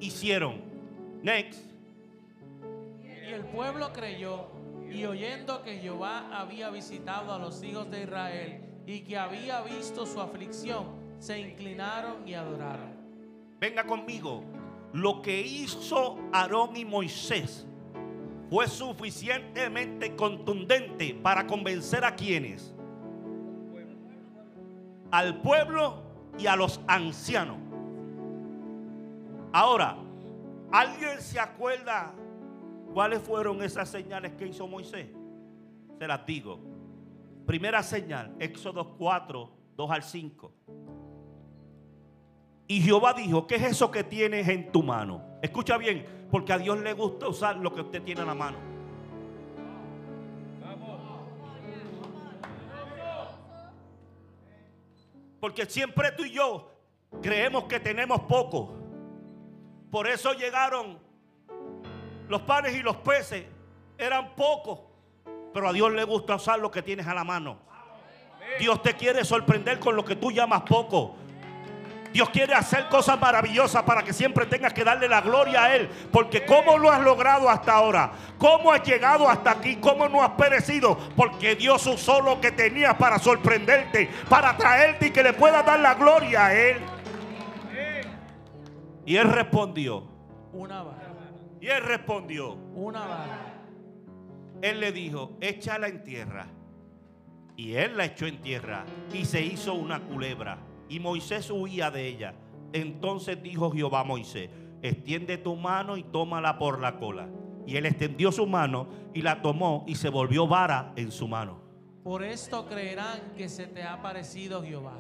[0.01, 0.61] hicieron.
[1.23, 1.63] Next.
[3.03, 4.49] Y el pueblo creyó
[4.91, 10.05] y oyendo que Jehová había visitado a los hijos de Israel y que había visto
[10.05, 10.87] su aflicción,
[11.19, 12.93] se inclinaron y adoraron.
[13.61, 14.43] Venga conmigo.
[14.93, 17.67] Lo que hizo Aarón y Moisés
[18.51, 22.75] fue suficientemente contundente para convencer a quienes,
[25.11, 26.03] al pueblo
[26.39, 27.57] y a los ancianos.
[29.53, 29.97] Ahora,
[30.71, 32.13] ¿alguien se acuerda
[32.93, 35.09] cuáles fueron esas señales que hizo Moisés?
[35.99, 36.61] Se las digo.
[37.47, 40.53] Primera señal, Éxodo 4, 2 al 5.
[42.73, 45.23] Y Jehová dijo, ¿qué es eso que tienes en tu mano?
[45.43, 48.57] Escucha bien, porque a Dios le gusta usar lo que usted tiene en la mano.
[55.39, 56.73] Porque siempre tú y yo
[57.21, 58.73] creemos que tenemos poco.
[59.91, 60.99] Por eso llegaron
[62.27, 63.45] los panes y los peces.
[63.99, 64.81] Eran pocos.
[65.53, 67.59] Pero a Dios le gusta usar lo que tienes a la mano.
[68.59, 71.17] Dios te quiere sorprender con lo que tú llamas poco.
[72.13, 75.89] Dios quiere hacer cosas maravillosas para que siempre tengas que darle la gloria a Él.
[76.11, 78.13] Porque ¿cómo lo has logrado hasta ahora?
[78.39, 79.77] ¿Cómo has llegado hasta aquí?
[79.77, 80.99] ¿Cómo no has perecido?
[81.17, 85.81] Porque Dios usó lo que tenías para sorprenderte, para traerte y que le puedas dar
[85.81, 86.77] la gloria a Él.
[89.07, 90.07] Y Él respondió.
[90.53, 90.99] Una vara.
[91.61, 92.53] Y Él respondió.
[92.75, 93.39] Una vara.
[94.61, 96.47] Él le dijo, échala en tierra.
[97.57, 98.85] Y Él la echó en tierra.
[99.13, 100.59] Y se hizo una culebra
[100.93, 102.35] y Moisés huía de ella.
[102.75, 104.51] Entonces dijo Jehová a Moisés,
[104.83, 107.29] extiende tu mano y tómala por la cola.
[107.67, 111.63] Y él extendió su mano y la tomó y se volvió vara en su mano.
[112.05, 114.99] Por esto creerán que se te ha parecido Jehová,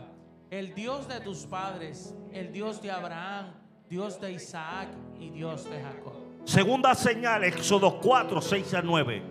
[0.50, 3.52] el Dios de tus padres, el Dios de Abraham,
[3.90, 4.88] Dios de Isaac
[5.20, 6.14] y Dios de Jacob.
[6.44, 9.22] Segunda señal, Éxodo 4, 6 a 9.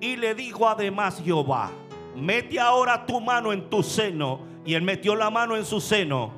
[0.00, 1.70] Y le dijo además Jehová,
[2.16, 6.32] mete ahora tu mano en tu seno y él metió la mano en su seno.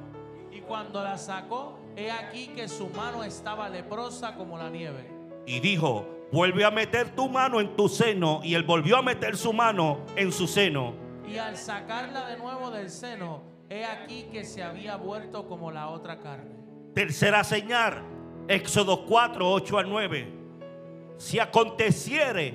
[0.51, 5.09] Y cuando la sacó, he aquí que su mano estaba leprosa como la nieve.
[5.47, 8.41] Y dijo, vuelve a meter tu mano en tu seno.
[8.45, 10.95] Y él volvió a meter su mano en su seno.
[11.27, 15.89] Y al sacarla de nuevo del seno, he aquí que se había vuelto como la
[15.89, 16.57] otra carne.
[16.95, 18.03] Tercera señal,
[18.49, 20.33] Éxodo 4, 8 al 9.
[21.17, 22.55] Si aconteciere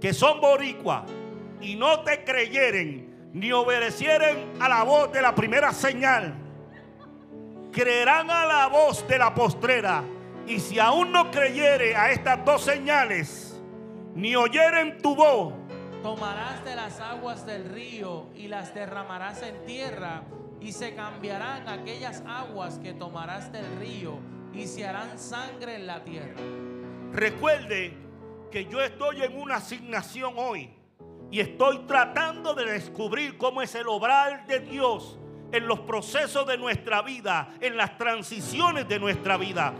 [0.00, 1.10] que son boricuas
[1.60, 6.34] y no te creyeren ni obedecieren a la voz de la primera señal,
[7.72, 10.02] creerán a la voz de la postrera.
[10.46, 13.60] Y si aún no creyere a estas dos señales,
[14.14, 15.52] ni oyeren tu voz,
[16.02, 20.22] Tomarás de las aguas del río y las derramarás en tierra,
[20.60, 24.18] y se cambiarán aquellas aguas que tomarás del río,
[24.54, 26.40] y se harán sangre en la tierra.
[27.12, 27.94] recuerde
[28.50, 30.77] que yo estoy en una asignación hoy
[31.30, 35.18] y estoy tratando de descubrir cómo es el obrar de Dios
[35.52, 39.74] en los procesos de nuestra vida, en las transiciones de nuestra vida.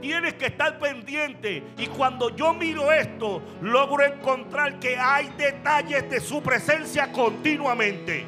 [0.00, 6.20] Tienes que estar pendiente y cuando yo miro esto, logro encontrar que hay detalles de
[6.20, 8.26] su presencia continuamente.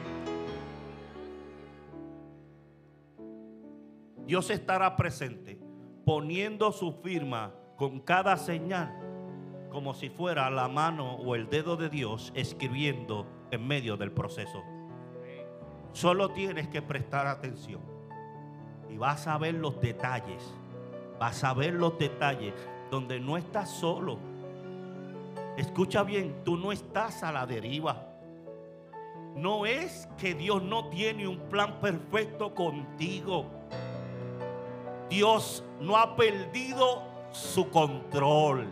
[4.26, 5.58] Dios estará presente
[6.04, 9.07] poniendo su firma con cada señal
[9.70, 14.62] como si fuera la mano o el dedo de Dios escribiendo en medio del proceso.
[15.92, 17.80] Solo tienes que prestar atención
[18.88, 20.54] y vas a ver los detalles.
[21.18, 22.54] Vas a ver los detalles
[22.90, 24.18] donde no estás solo.
[25.56, 28.06] Escucha bien, tú no estás a la deriva.
[29.34, 33.46] No es que Dios no tiene un plan perfecto contigo.
[35.08, 37.02] Dios no ha perdido
[37.32, 38.68] su control.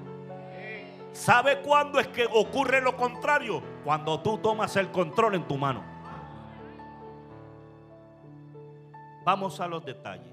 [1.17, 3.63] ¿Sabe cuándo es que ocurre lo contrario?
[3.85, 5.83] Cuando tú tomas el control en tu mano.
[9.25, 10.31] Vamos a los detalles.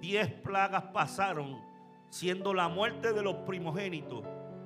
[0.00, 1.60] Diez plagas pasaron,
[2.08, 4.22] siendo la muerte de los primogénitos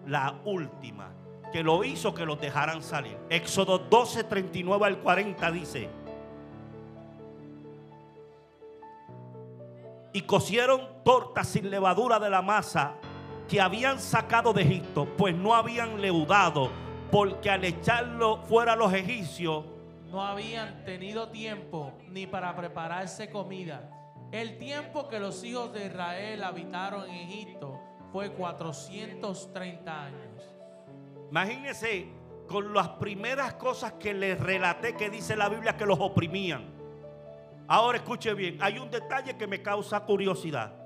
[0.06, 1.10] la última,
[1.50, 3.16] que lo hizo que los dejaran salir.
[3.30, 5.88] Éxodo 12, 39 al 40 dice,
[10.12, 12.94] y cocieron tortas sin levadura de la masa
[13.50, 16.70] que habían sacado de Egipto, pues no habían leudado,
[17.10, 19.64] porque al echarlo fuera los egipcios,
[20.12, 23.90] No habían tenido tiempo ni para prepararse comida.
[24.32, 27.80] El tiempo que los hijos de Israel habitaron en Egipto
[28.12, 30.42] fue 430 años.
[31.30, 32.08] imagínense
[32.48, 36.64] con las primeras cosas que les relaté que dice la Biblia que los oprimían.
[37.68, 40.79] Ahora escuche bien, hay un detalle que me causa curiosidad.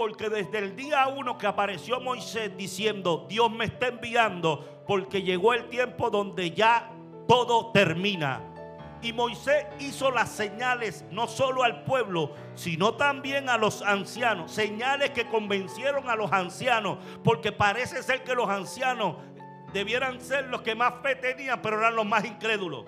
[0.00, 5.52] Porque desde el día uno que apareció Moisés diciendo, Dios me está enviando, porque llegó
[5.52, 6.90] el tiempo donde ya
[7.28, 8.40] todo termina.
[9.02, 14.50] Y Moisés hizo las señales no solo al pueblo, sino también a los ancianos.
[14.50, 19.16] Señales que convencieron a los ancianos, porque parece ser que los ancianos
[19.74, 22.86] debieran ser los que más fe tenían, pero eran los más incrédulos.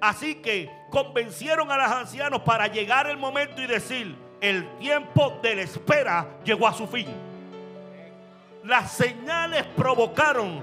[0.00, 5.54] Así que convencieron a los ancianos para llegar el momento y decir, el tiempo de
[5.54, 7.06] la espera llegó a su fin.
[8.64, 10.60] Las señales provocaron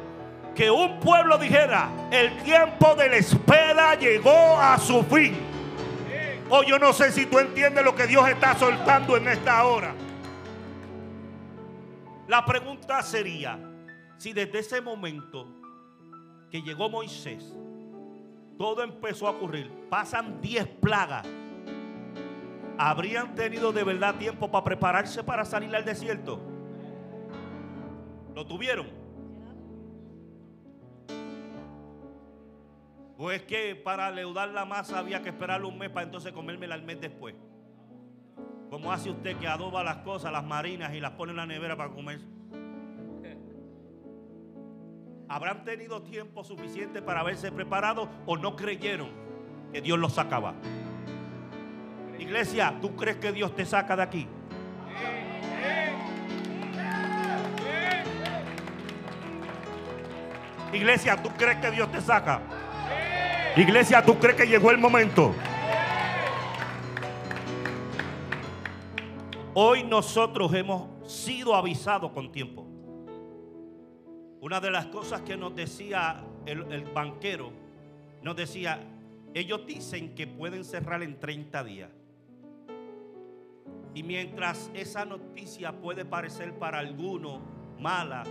[0.53, 5.37] que un pueblo dijera, el tiempo de la espera llegó a su fin.
[6.49, 9.93] O yo no sé si tú entiendes lo que Dios está soltando en esta hora.
[12.27, 13.57] La pregunta sería,
[14.17, 15.47] si desde ese momento
[16.51, 17.53] que llegó Moisés,
[18.57, 21.25] todo empezó a ocurrir, pasan 10 plagas,
[22.79, 26.39] ¿habrían tenido de verdad tiempo para prepararse para salir al desierto?
[28.33, 28.87] ¿Lo tuvieron?
[33.17, 36.75] ¿O es que para leudar la masa había que esperarle un mes para entonces comérmela
[36.75, 37.35] el mes después?
[38.69, 41.75] ¿Cómo hace usted que adoba las cosas, las marinas y las pone en la nevera
[41.75, 42.21] para comer?
[45.27, 49.09] ¿Habrán tenido tiempo suficiente para haberse preparado o no creyeron
[49.73, 50.55] que Dios los sacaba?
[52.19, 54.27] Iglesia, ¿tú crees que Dios te saca de aquí?
[60.73, 62.41] Iglesia, ¿tú crees que Dios te saca?
[63.55, 65.33] Iglesia, ¿tú crees que llegó el momento?
[69.53, 72.67] Hoy nosotros hemos sido avisados con tiempo.
[74.41, 77.51] Una de las cosas que nos decía el, el banquero,
[78.21, 78.79] nos decía,
[79.33, 81.89] ellos dicen que pueden cerrar en 30 días.
[83.99, 87.41] Y mientras esa noticia puede parecer para alguno
[87.81, 88.23] mala,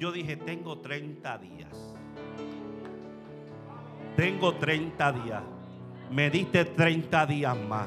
[0.00, 1.94] yo dije, tengo 30 días.
[4.16, 5.42] Tengo 30 días.
[6.10, 7.86] Me diste 30 días más.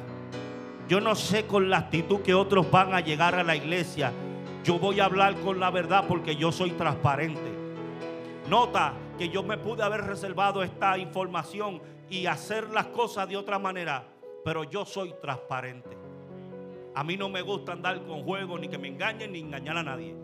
[0.88, 4.14] Yo no sé con la actitud que otros van a llegar a la iglesia.
[4.64, 7.52] Yo voy a hablar con la verdad porque yo soy transparente.
[8.48, 13.60] Nota que yo me pude haber reservado esta información y hacer las cosas de otra
[13.60, 14.08] manera,
[14.46, 15.99] pero yo soy transparente.
[16.96, 19.84] A mí no me gusta andar con juegos, ni que me engañen, ni engañar a
[19.84, 20.16] nadie.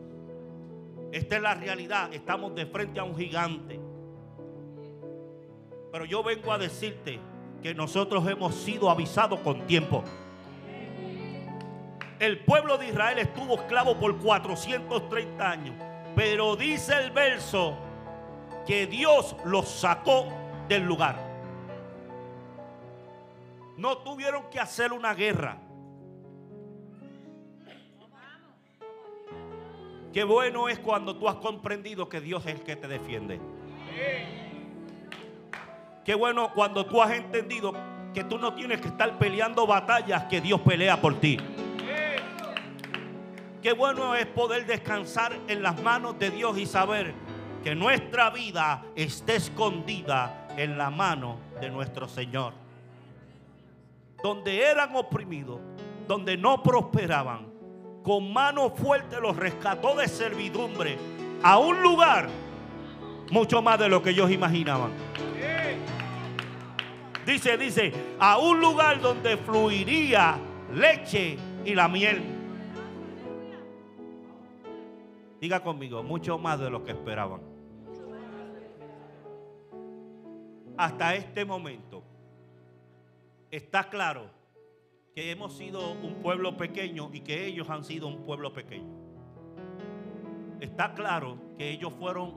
[1.11, 2.13] Esta es la realidad.
[2.13, 3.79] Estamos de frente a un gigante.
[5.91, 7.19] Pero yo vengo a decirte
[7.61, 10.03] que nosotros hemos sido avisados con tiempo.
[12.19, 15.75] El pueblo de Israel estuvo esclavo por 430 años.
[16.15, 17.77] Pero dice el verso
[18.65, 20.27] que Dios los sacó
[20.67, 21.17] del lugar.
[23.77, 25.59] No tuvieron que hacer una guerra.
[30.15, 33.37] Qué bueno es cuando tú has comprendido que Dios es el que te defiende.
[36.05, 37.73] Qué bueno cuando tú has entendido
[38.13, 41.37] que tú no tienes que estar peleando batallas, que Dios pelea por ti.
[43.61, 47.13] Qué bueno es poder descansar en las manos de Dios y saber
[47.61, 52.53] que nuestra vida esté escondida en la mano de nuestro Señor.
[54.23, 55.59] Donde eran oprimidos,
[56.07, 57.54] donde no prosperaban,
[58.05, 60.95] con mano fuerte los rescató de servidumbre
[61.41, 62.29] a un lugar
[63.31, 64.91] mucho más de lo que ellos imaginaban.
[67.25, 70.37] Dice, dice, a un lugar donde fluiría
[70.71, 71.35] leche
[71.65, 72.21] y la miel.
[75.41, 77.41] Diga conmigo, mucho más de lo que esperaban.
[80.77, 82.03] Hasta este momento
[83.49, 84.29] está claro
[85.15, 88.93] que hemos sido un pueblo pequeño y que ellos han sido un pueblo pequeño.
[90.59, 92.33] Está claro que ellos fueron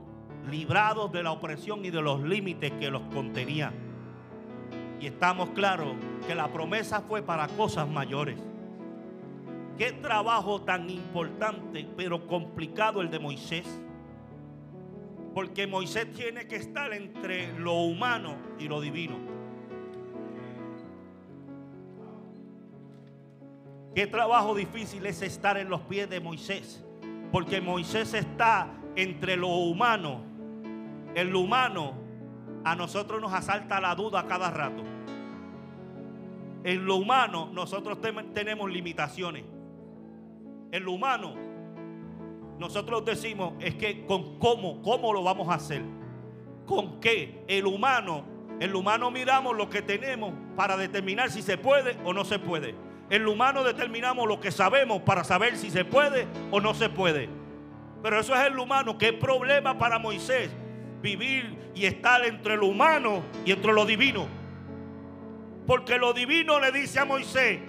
[0.49, 3.73] librados de la opresión y de los límites que los contenían.
[5.01, 5.93] Y estamos claros
[6.25, 8.39] que la promesa fue para cosas mayores.
[9.77, 13.67] Qué trabajo tan importante pero complicado el de Moisés.
[15.33, 19.38] Porque Moisés tiene que estar entre lo humano y lo divino.
[23.95, 26.83] Qué trabajo difícil es estar en los pies de Moisés.
[27.31, 30.21] Porque Moisés está entre lo humano.
[31.15, 31.93] En lo humano
[32.63, 34.83] a nosotros nos asalta la duda cada rato.
[36.63, 37.99] En lo humano nosotros
[38.33, 39.45] tenemos limitaciones.
[40.71, 41.35] En lo humano
[42.59, 45.81] nosotros decimos es que con cómo, cómo lo vamos a hacer.
[46.65, 47.43] ¿Con qué?
[47.47, 48.23] El humano,
[48.59, 52.88] el humano miramos lo que tenemos para determinar si se puede o no se puede.
[53.09, 56.89] En lo humano determinamos lo que sabemos para saber si se puede o no se
[56.89, 57.27] puede.
[58.03, 58.97] Pero eso es el humano.
[58.97, 60.51] ¿Qué problema para Moisés?
[61.01, 64.27] Vivir y estar entre lo humano y entre lo divino.
[65.65, 67.59] Porque lo divino le dice a Moisés,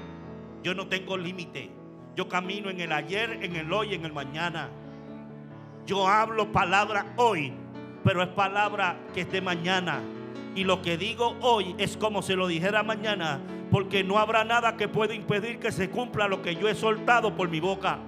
[0.63, 1.71] yo no tengo límite.
[2.17, 4.69] Yo camino en el ayer, en el hoy, en el mañana.
[5.87, 7.53] Yo hablo palabra hoy,
[8.05, 10.01] pero es palabra que es de mañana.
[10.55, 13.41] Y lo que digo hoy es como si lo dijera mañana
[13.71, 17.37] porque no habrá nada que pueda impedir que se cumpla lo que yo he soltado
[17.37, 17.99] por mi boca.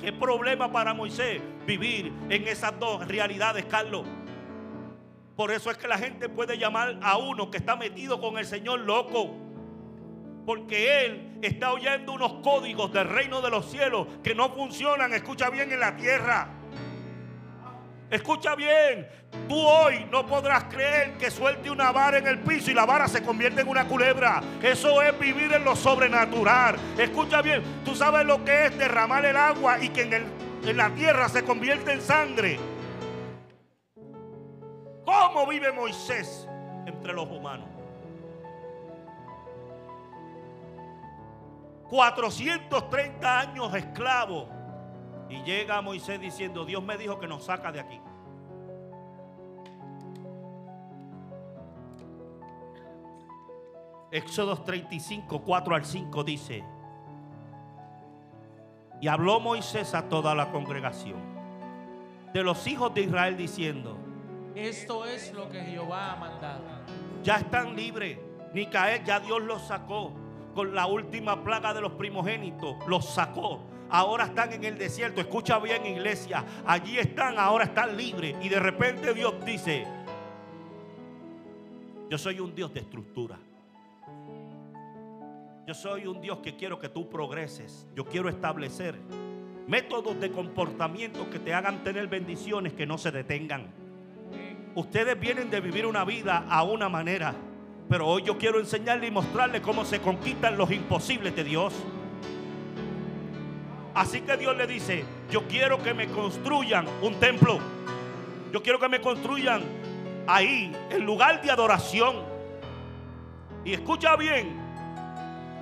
[0.00, 4.06] ¿Qué problema para Moisés vivir en esas dos realidades, Carlos?
[5.36, 8.44] Por eso es que la gente puede llamar a uno que está metido con el
[8.44, 9.36] Señor loco.
[10.44, 15.48] Porque Él está oyendo unos códigos del reino de los cielos que no funcionan, escucha
[15.48, 16.59] bien, en la tierra.
[18.10, 19.08] Escucha bien,
[19.48, 23.06] tú hoy no podrás creer que suelte una vara en el piso y la vara
[23.06, 24.42] se convierte en una culebra.
[24.60, 26.76] Eso es vivir en lo sobrenatural.
[26.98, 30.26] Escucha bien, tú sabes lo que es derramar el agua y que en,
[30.64, 32.58] en la tierra se convierte en sangre.
[35.04, 36.48] ¿Cómo vive Moisés
[36.86, 37.68] entre los humanos?
[41.88, 44.48] 430 años esclavo
[45.30, 48.00] y llega Moisés diciendo, Dios me dijo que nos saca de aquí.
[54.10, 56.64] Éxodo 35, 4 al 5 dice,
[59.00, 61.18] y habló Moisés a toda la congregación
[62.34, 63.96] de los hijos de Israel diciendo,
[64.56, 66.64] esto es lo que Jehová ha mandado.
[67.22, 68.18] Ya están libres,
[68.52, 70.12] ni caer, ya Dios los sacó
[70.54, 73.60] con la última plaga de los primogénitos, los sacó
[73.90, 75.20] ahora están en el desierto.
[75.20, 76.44] Escucha bien, iglesia.
[76.66, 78.36] Allí están, ahora están libres.
[78.42, 79.86] Y de repente Dios dice,
[82.08, 83.38] yo soy un Dios de estructura.
[85.66, 87.86] Yo soy un Dios que quiero que tú progreses.
[87.94, 88.96] Yo quiero establecer
[89.70, 93.68] métodos de comportamiento que te hagan tener bendiciones que no se detengan.
[94.74, 97.36] Ustedes vienen de vivir una vida a una manera,
[97.88, 101.72] pero hoy yo quiero enseñarle y mostrarle cómo se conquistan los imposibles de Dios.
[103.94, 107.58] Así que Dios le dice, yo quiero que me construyan un templo.
[108.52, 109.62] Yo quiero que me construyan
[110.26, 112.16] ahí, el lugar de adoración.
[113.64, 114.58] Y escucha bien,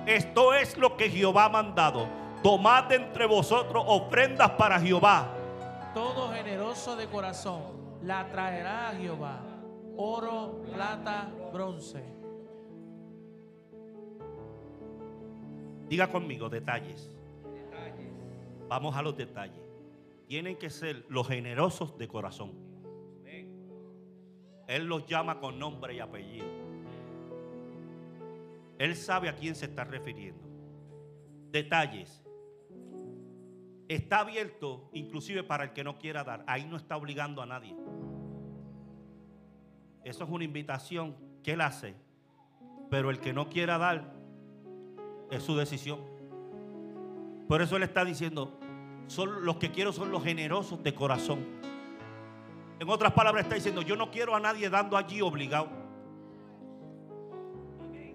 [0.05, 2.07] esto es lo que Jehová ha mandado.
[2.43, 5.27] Tomad de entre vosotros ofrendas para Jehová.
[5.93, 7.61] Todo generoso de corazón
[8.03, 9.41] la traerá a Jehová.
[9.97, 12.03] Oro, plata, bronce.
[15.89, 17.18] Diga conmigo detalles.
[18.69, 19.63] Vamos a los detalles.
[20.27, 22.53] Tienen que ser los generosos de corazón.
[24.67, 26.45] Él los llama con nombre y apellido.
[28.77, 30.47] Él sabe a quién se está refiriendo.
[31.51, 32.23] Detalles.
[33.87, 36.43] Está abierto inclusive para el que no quiera dar.
[36.45, 37.75] Ahí no está obligando a nadie.
[40.03, 41.95] Eso es una invitación que él hace.
[42.91, 44.13] Pero el que no quiera dar
[45.31, 46.18] es su decisión.
[47.49, 48.59] Por eso él está diciendo,
[49.07, 51.47] son los que quiero son los generosos de corazón.
[52.79, 55.67] En otras palabras está diciendo, yo no quiero a nadie dando allí obligado.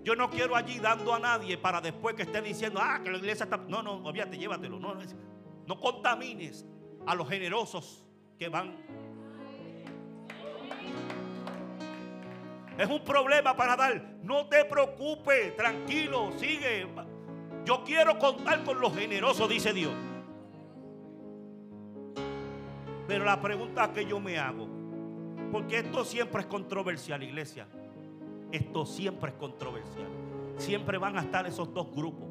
[0.05, 3.19] Yo no quiero allí dando a nadie para después que esté diciendo, ah, que la
[3.19, 3.57] iglesia está...
[3.57, 4.79] No, no, olvídate, llévatelo.
[4.79, 5.01] No, no,
[5.67, 6.65] no contamines
[7.05, 8.07] a los generosos
[8.39, 8.77] que van.
[12.79, 14.01] Es un problema para dar.
[14.23, 16.87] No te preocupes, tranquilo, sigue.
[17.65, 19.93] Yo quiero contar con los generosos, dice Dios.
[23.07, 24.69] Pero la pregunta que yo me hago,
[25.51, 27.67] porque esto siempre es controversial, iglesia.
[28.51, 30.09] Esto siempre es controversial.
[30.57, 32.29] Siempre van a estar esos dos grupos.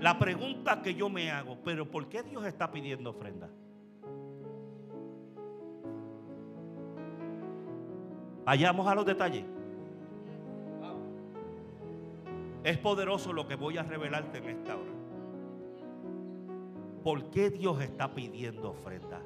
[0.00, 3.48] La pregunta que yo me hago, pero ¿por qué Dios está pidiendo ofrenda?
[8.44, 9.53] Vayamos a los detalles.
[12.64, 14.90] Es poderoso lo que voy a revelarte en esta hora.
[17.02, 19.20] ¿Por qué Dios está pidiendo ofrenda?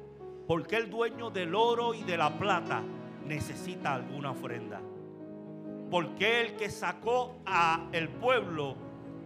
[0.45, 2.83] ¿Por qué el dueño del oro y de la plata
[3.25, 4.81] necesita alguna ofrenda?
[5.89, 8.75] ¿Por qué el que sacó a el pueblo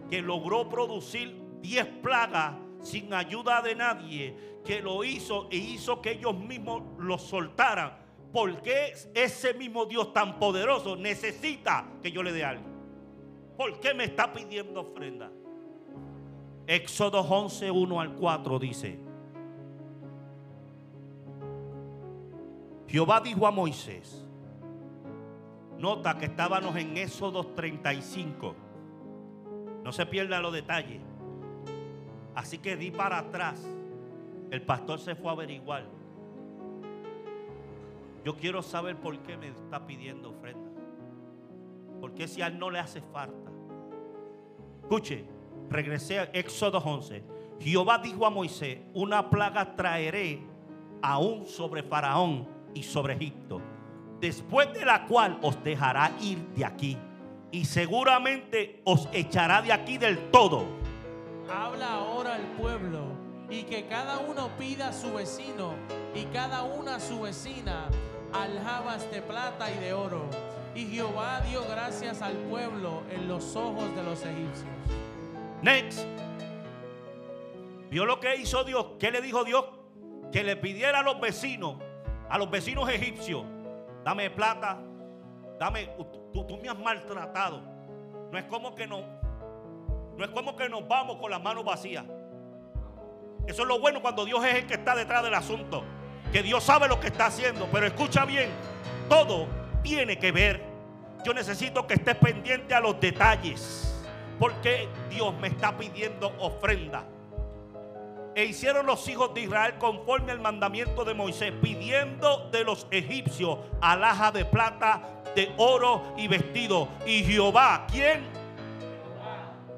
[0.08, 6.12] que logró producir 10 plagas sin ayuda de nadie, que lo hizo e hizo que
[6.12, 7.98] ellos mismos lo soltaran?
[8.32, 12.73] ¿Por qué ese mismo Dios tan poderoso necesita que yo le dé algo?
[13.56, 15.30] ¿Por qué me está pidiendo ofrenda?
[16.66, 18.98] Éxodo 11, 1 al 4 dice,
[22.88, 24.24] Jehová dijo a Moisés,
[25.78, 28.54] nota que estábamos en Éxodo 35,
[29.82, 31.02] no se pierdan los detalles,
[32.34, 33.62] así que di para atrás,
[34.50, 35.84] el pastor se fue a averiguar,
[38.24, 40.63] yo quiero saber por qué me está pidiendo ofrenda,
[42.00, 43.50] porque si a él no le hace falta,
[44.82, 45.24] escuche,
[45.70, 47.22] regresé a Éxodo 11,
[47.60, 50.40] Jehová dijo a Moisés, una plaga traeré
[51.02, 53.60] aún sobre Faraón y sobre Egipto,
[54.20, 56.98] después de la cual os dejará ir de aquí
[57.50, 60.64] y seguramente os echará de aquí del todo.
[61.48, 63.04] Habla ahora al pueblo
[63.48, 65.74] y que cada uno pida a su vecino
[66.14, 67.88] y cada una a su vecina
[68.32, 70.24] aljabas de plata y de oro.
[70.74, 74.68] Y Jehová dio gracias al pueblo en los ojos de los egipcios.
[75.62, 76.06] Next.
[77.90, 78.86] ¿Vio lo que hizo Dios?
[78.98, 79.64] ¿Qué le dijo Dios?
[80.32, 81.76] Que le pidiera a los vecinos
[82.28, 83.44] a los vecinos egipcios,
[84.02, 84.78] dame plata,
[85.58, 85.88] dame,
[86.32, 87.60] tú, me has maltratado.
[88.30, 89.02] No es como que no,
[90.16, 92.04] no es como que nos vamos con las manos vacías.
[93.46, 95.84] Eso es lo bueno cuando Dios es el que está detrás del asunto.
[96.32, 97.68] Que Dios sabe lo que está haciendo.
[97.70, 98.48] Pero escucha bien,
[99.08, 99.46] todo
[99.84, 100.60] tiene que ver.
[101.24, 104.02] Yo necesito que estés pendiente a los detalles.
[104.40, 107.04] Porque Dios me está pidiendo ofrenda.
[108.34, 113.60] E hicieron los hijos de Israel conforme al mandamiento de Moisés, pidiendo de los egipcios
[113.80, 116.88] alhaja de plata, de oro y vestido.
[117.06, 118.24] Y Jehová, ¿quién?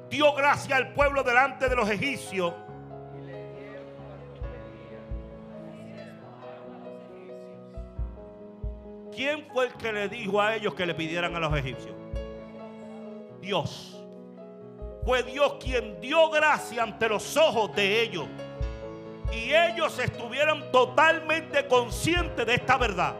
[0.09, 2.51] Dio gracia al pueblo delante de los egipcios.
[9.17, 11.95] ¿Quién fue el que le dijo a ellos que le pidieran a los egipcios?
[13.41, 13.99] Dios.
[15.03, 18.27] Fue Dios quien dio gracia ante los ojos de ellos
[19.31, 23.15] y ellos estuvieron totalmente conscientes de esta verdad.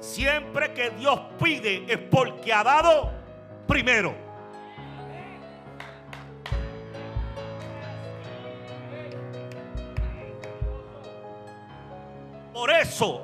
[0.00, 3.10] Siempre que Dios pide es porque ha dado
[3.66, 4.27] primero.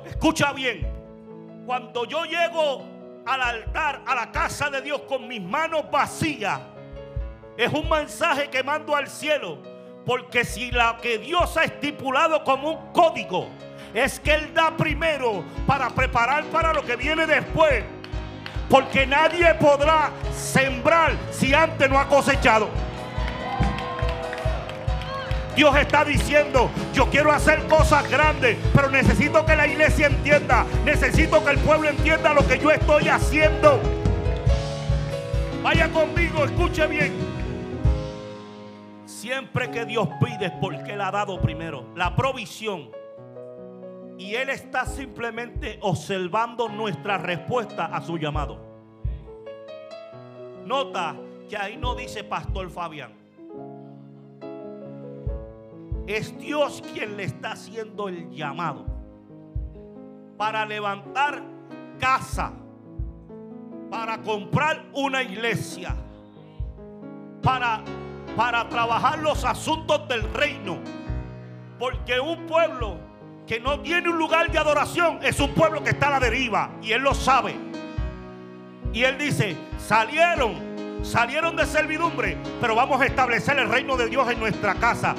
[0.05, 0.87] Escucha bien,
[1.65, 2.85] cuando yo llego
[3.25, 6.59] al altar, a la casa de Dios con mis manos vacías,
[7.57, 12.71] es un mensaje que mando al cielo porque si la que Dios ha estipulado como
[12.71, 13.49] un código
[13.93, 17.83] es que Él da primero para preparar para lo que viene después.
[18.69, 22.67] Porque nadie podrá sembrar si antes no ha cosechado.
[25.55, 31.43] Dios está diciendo, yo quiero hacer cosas grandes, pero necesito que la iglesia entienda, necesito
[31.43, 33.79] que el pueblo entienda lo que yo estoy haciendo.
[35.63, 37.13] Vaya conmigo, escuche bien.
[39.05, 42.91] Siempre que Dios pide porque Él ha dado primero la provisión.
[44.17, 48.59] Y Él está simplemente observando nuestra respuesta a su llamado.
[50.65, 51.15] Nota
[51.49, 53.24] que ahí no dice Pastor Fabián.
[56.07, 58.85] Es Dios quien le está haciendo el llamado
[60.37, 61.41] para levantar
[61.99, 62.51] casa,
[63.89, 65.95] para comprar una iglesia,
[67.41, 67.83] para,
[68.35, 70.77] para trabajar los asuntos del reino.
[71.79, 72.97] Porque un pueblo
[73.47, 76.71] que no tiene un lugar de adoración es un pueblo que está a la deriva
[76.81, 77.55] y él lo sabe.
[78.93, 80.53] Y él dice, salieron,
[81.03, 85.15] salieron de servidumbre, pero vamos a establecer el reino de Dios en nuestra casa.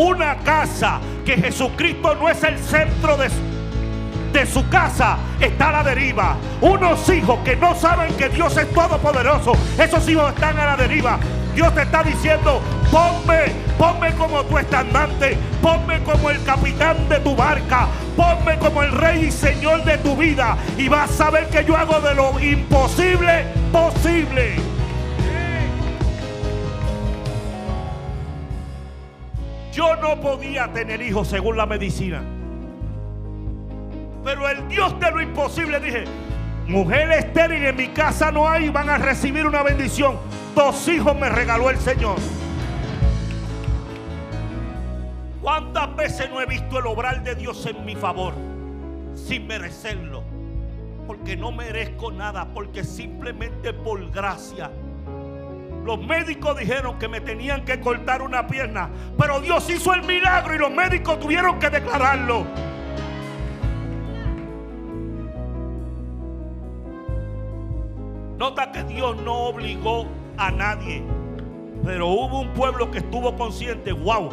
[0.00, 6.36] Una casa que Jesucristo no es el centro de, su casa está a la deriva.
[6.62, 11.18] Unos hijos que no saben que Dios es todopoderoso, esos hijos están a la deriva.
[11.54, 17.36] Dios te está diciendo, ponme, ponme como tu estandante, ponme como el capitán de tu
[17.36, 17.86] barca,
[18.16, 21.76] ponme como el rey y señor de tu vida y vas a ver que yo
[21.76, 24.69] hago de lo imposible posible.
[29.72, 32.22] Yo no podía tener hijos según la medicina.
[34.24, 36.04] Pero el Dios de lo imposible dije,
[36.66, 40.18] mujer estéril en mi casa no hay, van a recibir una bendición.
[40.54, 42.16] Dos hijos me regaló el Señor.
[45.40, 48.34] ¿Cuántas veces no he visto el obrar de Dios en mi favor
[49.14, 50.22] sin merecerlo?
[51.06, 54.70] Porque no merezco nada, porque simplemente por gracia.
[55.90, 58.88] Los médicos dijeron que me tenían que cortar una pierna,
[59.18, 62.46] pero Dios hizo el milagro y los médicos tuvieron que declararlo.
[68.38, 70.06] Nota que Dios no obligó
[70.38, 71.02] a nadie,
[71.84, 74.28] pero hubo un pueblo que estuvo consciente, wow,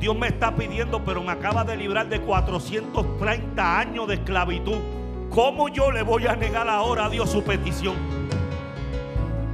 [0.00, 4.76] Dios me está pidiendo, pero me acaba de librar de 430 años de esclavitud.
[5.30, 7.96] ¿Cómo yo le voy a negar ahora a Dios su petición?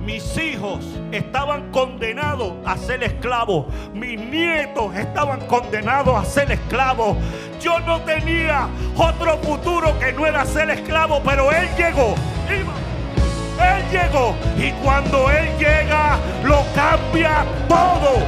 [0.07, 3.67] Mis hijos estaban condenados a ser esclavos.
[3.93, 7.17] Mis nietos estaban condenados a ser esclavos.
[7.61, 12.15] Yo no tenía otro futuro que no era ser esclavo, pero Él llegó.
[12.49, 14.37] Él llegó.
[14.57, 18.23] Y cuando Él llega, lo cambia todo.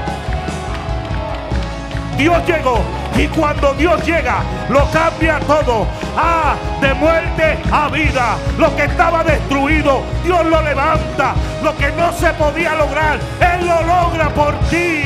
[2.16, 2.80] Dios llegó.
[3.18, 5.88] Y cuando Dios llega, lo cambia todo.
[6.16, 8.38] Ah, de muerte a vida.
[8.56, 11.34] Lo que estaba destruido, Dios lo levanta.
[11.64, 15.02] Lo que no se podía lograr, Él lo logra por ti.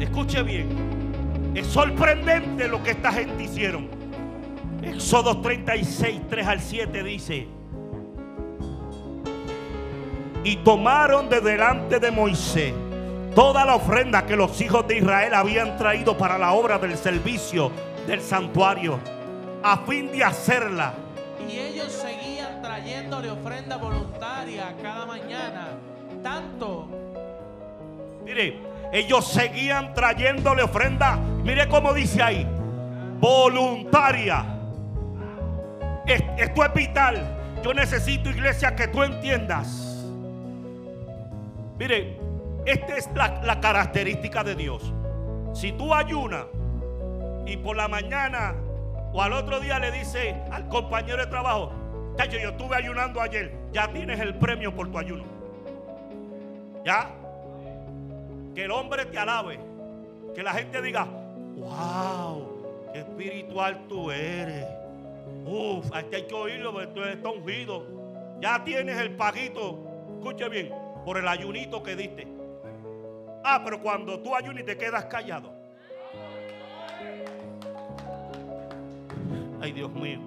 [0.00, 1.52] Escuche bien.
[1.54, 3.86] Es sorprendente lo que esta gente hicieron.
[4.82, 7.59] Éxodo 36, 3 al 7 dice.
[10.42, 12.74] Y tomaron de delante de Moisés
[13.34, 17.70] toda la ofrenda que los hijos de Israel habían traído para la obra del servicio
[18.06, 18.98] del santuario,
[19.62, 20.94] a fin de hacerla.
[21.48, 25.68] Y ellos seguían trayéndole ofrenda voluntaria cada mañana.
[26.22, 26.88] Tanto.
[28.24, 28.58] Mire,
[28.92, 31.16] ellos seguían trayéndole ofrenda.
[31.16, 32.46] Mire cómo dice ahí.
[33.18, 34.44] Voluntaria.
[36.06, 37.36] Esto es vital.
[37.62, 39.89] Yo necesito, iglesia, que tú entiendas.
[41.80, 42.14] Mire,
[42.66, 44.92] esta es la, característica de Dios.
[45.54, 46.44] Si tú ayunas
[47.46, 48.54] y por la mañana
[49.14, 51.72] o al otro día le dice al compañero de trabajo,
[52.30, 55.24] yo estuve ayunando ayer, ya tienes el premio por tu ayuno.
[56.84, 57.12] ¿Ya?
[58.54, 59.58] Que el hombre te alabe.
[60.34, 61.06] Que la gente diga,
[61.56, 64.66] wow, qué espiritual tú eres.
[65.46, 67.86] Uf, hay que oírlo porque tú estás ungido.
[68.38, 69.78] Ya tienes el paguito,
[70.18, 70.70] escuche bien,
[71.04, 72.26] por el ayunito que diste.
[73.44, 75.52] Ah, pero cuando tú ayunas y te quedas callado.
[79.60, 80.20] Ay, Dios mío.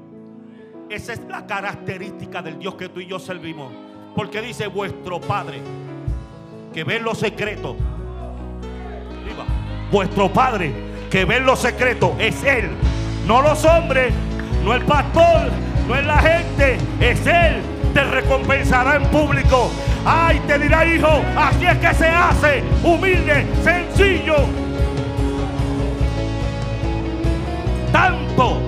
[0.90, 3.72] Esa es la característica del Dios que tú y yo servimos.
[4.16, 5.60] Porque dice vuestro Padre
[6.74, 7.76] que ve los secretos.
[9.92, 10.74] Vuestro Padre
[11.10, 12.72] que ve los secretos es Él.
[13.28, 14.14] No los hombres,
[14.64, 15.52] no el pastor,
[15.88, 17.62] No es la gente, es Él.
[17.94, 19.70] Te recompensará en público.
[20.06, 22.64] Ay, te dirá hijo, así es que se hace.
[22.84, 24.36] Humilde, sencillo.
[27.92, 28.60] Tanto.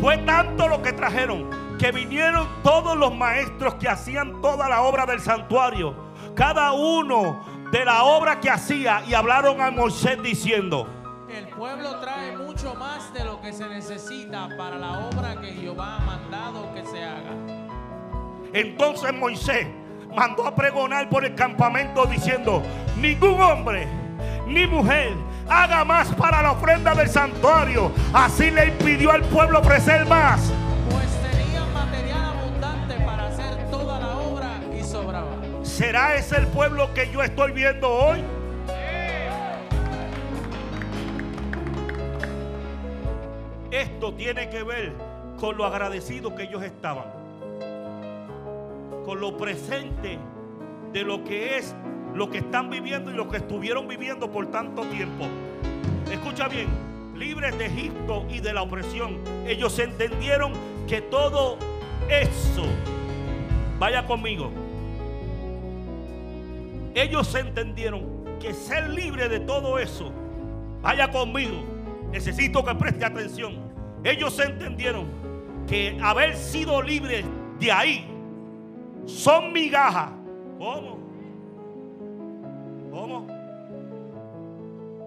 [0.00, 5.06] Fue tanto lo que trajeron que vinieron todos los maestros que hacían toda la obra
[5.06, 5.94] del santuario.
[6.34, 10.86] Cada uno de la obra que hacía y hablaron a Moisés diciendo,
[11.28, 12.15] el pueblo trae
[12.66, 16.84] mucho más de lo que se necesita para la obra que Jehová ha mandado que
[16.84, 17.32] se haga.
[18.52, 19.68] Entonces Moisés
[20.14, 22.62] mandó a pregonar por el campamento diciendo,
[22.96, 23.86] ningún hombre
[24.48, 25.12] ni mujer
[25.48, 27.92] haga más para la ofrenda del santuario.
[28.12, 30.50] Así le impidió al pueblo ofrecer más.
[30.90, 35.36] Pues tenía material abundante para hacer toda la obra y sobraba.
[35.62, 38.24] ¿Será ese el pueblo que yo estoy viendo hoy?
[43.76, 44.94] Esto tiene que ver
[45.38, 47.04] con lo agradecido que ellos estaban.
[49.04, 50.18] Con lo presente
[50.94, 51.74] de lo que es,
[52.14, 55.26] lo que están viviendo y lo que estuvieron viviendo por tanto tiempo.
[56.10, 56.68] Escucha bien,
[57.16, 59.18] libres de Egipto y de la opresión.
[59.46, 60.54] Ellos entendieron
[60.88, 61.58] que todo
[62.08, 62.64] eso,
[63.78, 64.52] vaya conmigo,
[66.94, 70.10] ellos entendieron que ser libre de todo eso,
[70.80, 71.62] vaya conmigo,
[72.10, 73.65] necesito que preste atención.
[74.06, 75.08] Ellos entendieron
[75.66, 77.24] que haber sido libres
[77.58, 78.08] de ahí
[79.04, 80.12] son migajas.
[80.58, 80.98] ¿Cómo?
[82.92, 83.26] ¿Cómo?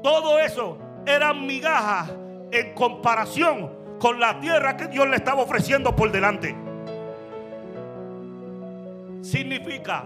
[0.04, 2.12] Todo eso eran migajas
[2.52, 3.72] en comparación
[4.02, 6.54] con la tierra que Dios le estaba ofreciendo por delante.
[9.22, 10.04] Significa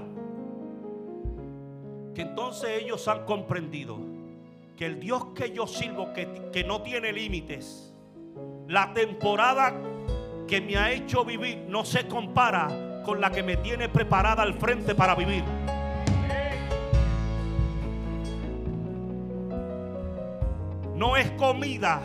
[2.13, 3.97] que entonces ellos han comprendido
[4.77, 7.92] que el Dios que yo sirvo, que, que no tiene límites,
[8.67, 9.73] la temporada
[10.47, 14.53] que me ha hecho vivir no se compara con la que me tiene preparada al
[14.53, 15.43] frente para vivir.
[20.95, 22.01] No es comida,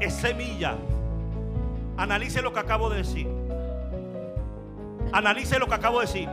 [0.00, 0.76] es semilla.
[1.96, 3.28] Analice lo que acabo de decir.
[5.12, 6.28] Analice lo que acabo de decir.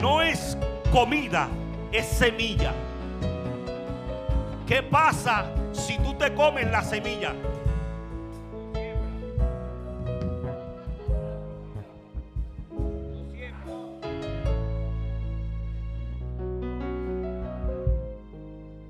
[0.00, 0.56] No es
[0.92, 1.48] comida,
[1.90, 2.72] es semilla.
[4.66, 7.34] ¿Qué pasa si tú te comes la semilla?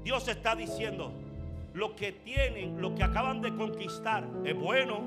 [0.07, 1.12] Dios está diciendo,
[1.74, 5.00] lo que tienen, lo que acaban de conquistar, es bueno,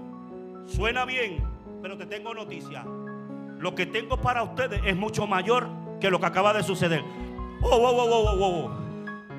[0.66, 1.42] suena bien,
[1.82, 2.84] pero te tengo noticia.
[2.84, 5.70] Lo que tengo para ustedes es mucho mayor
[6.02, 7.02] que lo que acaba de suceder.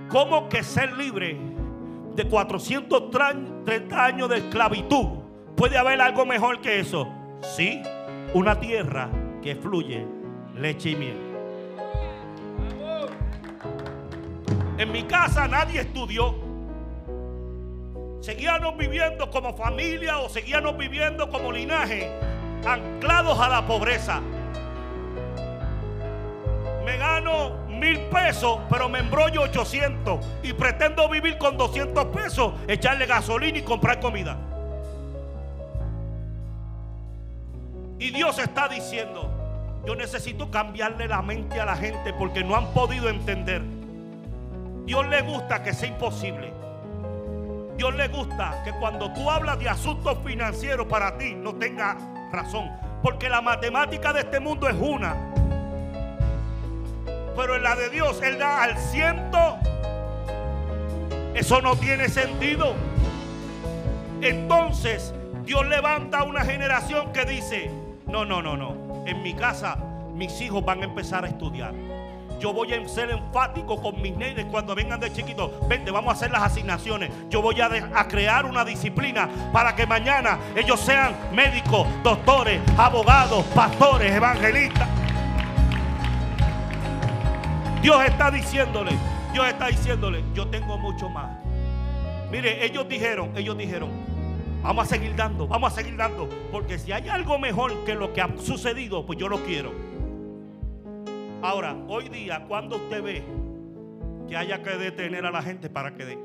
[0.09, 1.37] ¿Cómo que ser libre
[2.17, 5.09] de 430 años de esclavitud?
[5.57, 7.07] ¿Puede haber algo mejor que eso?
[7.43, 7.83] Sí,
[8.33, 9.11] una tierra
[9.43, 10.07] que fluye
[10.57, 11.30] leche y miel.
[14.81, 16.35] En mi casa nadie estudió.
[18.23, 22.11] Seguíamos viviendo como familia o seguíamos viviendo como linaje,
[22.67, 24.23] anclados a la pobreza.
[26.83, 33.05] Me gano mil pesos, pero me embrollo 800 y pretendo vivir con 200 pesos, echarle
[33.05, 34.39] gasolina y comprar comida.
[37.99, 39.31] Y Dios está diciendo,
[39.87, 43.80] yo necesito cambiarle la mente a la gente porque no han podido entender.
[44.91, 46.53] Dios le gusta que sea imposible.
[47.77, 51.97] Dios le gusta que cuando tú hablas de asuntos financieros para ti no tenga
[52.33, 52.73] razón.
[53.01, 55.15] Porque la matemática de este mundo es una.
[57.37, 59.59] Pero en la de Dios Él da al ciento.
[61.35, 62.75] Eso no tiene sentido.
[64.21, 65.15] Entonces
[65.45, 67.71] Dios levanta una generación que dice,
[68.09, 69.05] no, no, no, no.
[69.07, 69.79] En mi casa
[70.15, 71.75] mis hijos van a empezar a estudiar.
[72.41, 75.51] Yo voy a ser enfático con mis nenes cuando vengan de chiquitos.
[75.69, 77.11] Vente, vamos a hacer las asignaciones.
[77.29, 83.45] Yo voy a, a, crear una disciplina para que mañana ellos sean médicos, doctores, abogados,
[83.55, 84.89] pastores, evangelistas.
[87.83, 88.93] Dios está diciéndole,
[89.35, 91.31] Dios está diciéndole, yo tengo mucho más.
[92.31, 93.91] Mire, ellos dijeron, ellos dijeron,
[94.63, 98.15] vamos a seguir dando, vamos a seguir dando, porque si hay algo mejor que lo
[98.15, 99.90] que ha sucedido, pues yo lo quiero.
[101.43, 103.25] Ahora, hoy día, cuando usted ve
[104.29, 106.19] que haya que detener a la gente para que dé?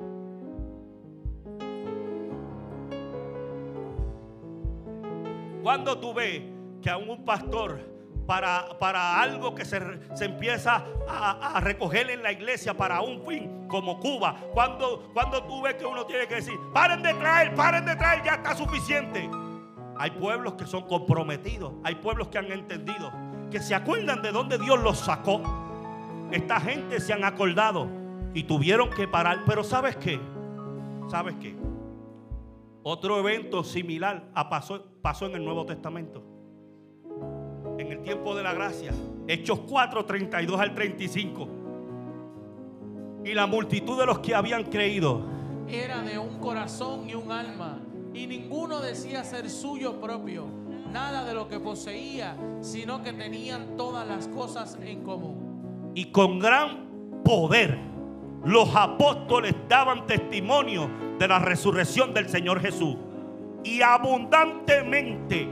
[5.64, 6.42] Cuando tú ves
[6.82, 7.80] que a un pastor
[8.28, 9.80] para, para algo que se,
[10.16, 15.44] se empieza a, a, recoger en la iglesia para un fin como Cuba, cuando, cuando
[15.44, 18.54] tú ves que uno tiene que decir, paren de traer, paren de traer, ya está
[18.54, 19.30] suficiente.
[19.98, 21.74] Hay pueblos que son comprometidos.
[21.84, 23.12] Hay pueblos que han entendido.
[23.62, 25.42] Se acuerdan de dónde Dios los sacó.
[26.32, 27.88] Esta gente se han acordado
[28.34, 29.40] y tuvieron que parar.
[29.46, 30.20] Pero ¿sabes qué?
[31.08, 31.56] ¿Sabes qué?
[32.84, 36.24] Otro evento similar pasó, pasó en el Nuevo Testamento.
[37.78, 38.92] En el tiempo de la gracia.
[39.28, 41.48] Hechos 4, 32 al 35.
[43.24, 45.22] Y la multitud de los que habían creído.
[45.68, 47.80] Era de un corazón y un alma.
[48.14, 50.46] Y ninguno decía ser suyo propio.
[50.96, 55.92] Nada de lo que poseía, sino que tenían todas las cosas en común.
[55.94, 57.78] Y con gran poder
[58.46, 60.90] los apóstoles daban testimonio
[61.20, 62.96] de la resurrección del Señor Jesús.
[63.66, 65.50] Y abundantemente,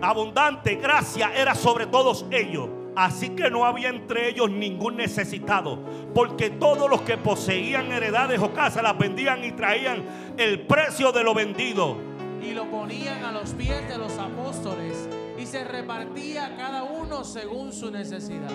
[0.00, 2.68] abundante gracia era sobre todos ellos.
[2.94, 5.80] Así que no había entre ellos ningún necesitado,
[6.14, 10.04] porque todos los que poseían heredades o casas las vendían y traían
[10.36, 12.11] el precio de lo vendido.
[12.42, 17.72] Y lo ponían a los pies de los apóstoles y se repartía cada uno según
[17.72, 18.50] su necesidad.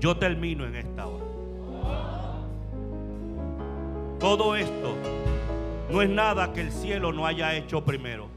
[0.00, 1.24] Yo termino en esta hora.
[4.18, 4.96] Todo esto
[5.90, 8.28] no es nada que el cielo no haya hecho primero.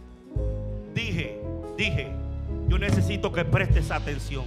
[0.93, 1.41] Dije,
[1.77, 2.11] dije,
[2.67, 4.45] yo necesito que prestes atención.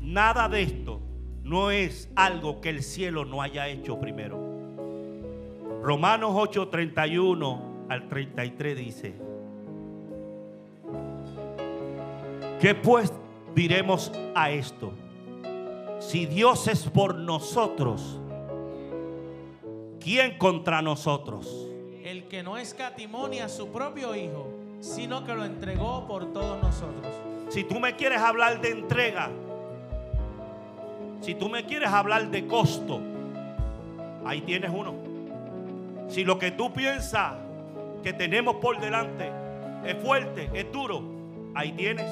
[0.00, 1.00] Nada de esto
[1.42, 4.43] no es algo que el cielo no haya hecho primero.
[5.84, 7.60] Romanos 8, 31
[7.90, 9.14] al 33 dice,
[12.58, 13.12] ¿qué pues
[13.54, 14.94] diremos a esto?
[16.00, 18.18] Si Dios es por nosotros,
[20.00, 21.68] ¿quién contra nosotros?
[22.02, 24.48] El que no escatimonia a su propio Hijo,
[24.80, 27.12] sino que lo entregó por todos nosotros.
[27.50, 29.28] Si tú me quieres hablar de entrega,
[31.20, 33.02] si tú me quieres hablar de costo,
[34.24, 35.13] ahí tienes uno.
[36.08, 37.34] Si lo que tú piensas
[38.02, 39.30] que tenemos por delante
[39.84, 41.02] es fuerte, es duro,
[41.54, 42.06] ahí tienes.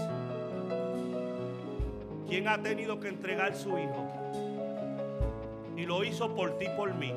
[2.28, 4.08] ¿Quién ha tenido que entregar su hijo?
[5.76, 7.12] Y lo hizo por ti, por mí.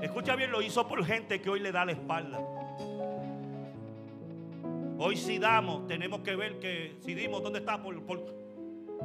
[0.00, 2.38] Escucha bien, lo hizo por gente que hoy le da la espalda.
[4.98, 7.82] Hoy si damos, tenemos que ver que si dimos, ¿dónde está?
[7.82, 7.94] Por,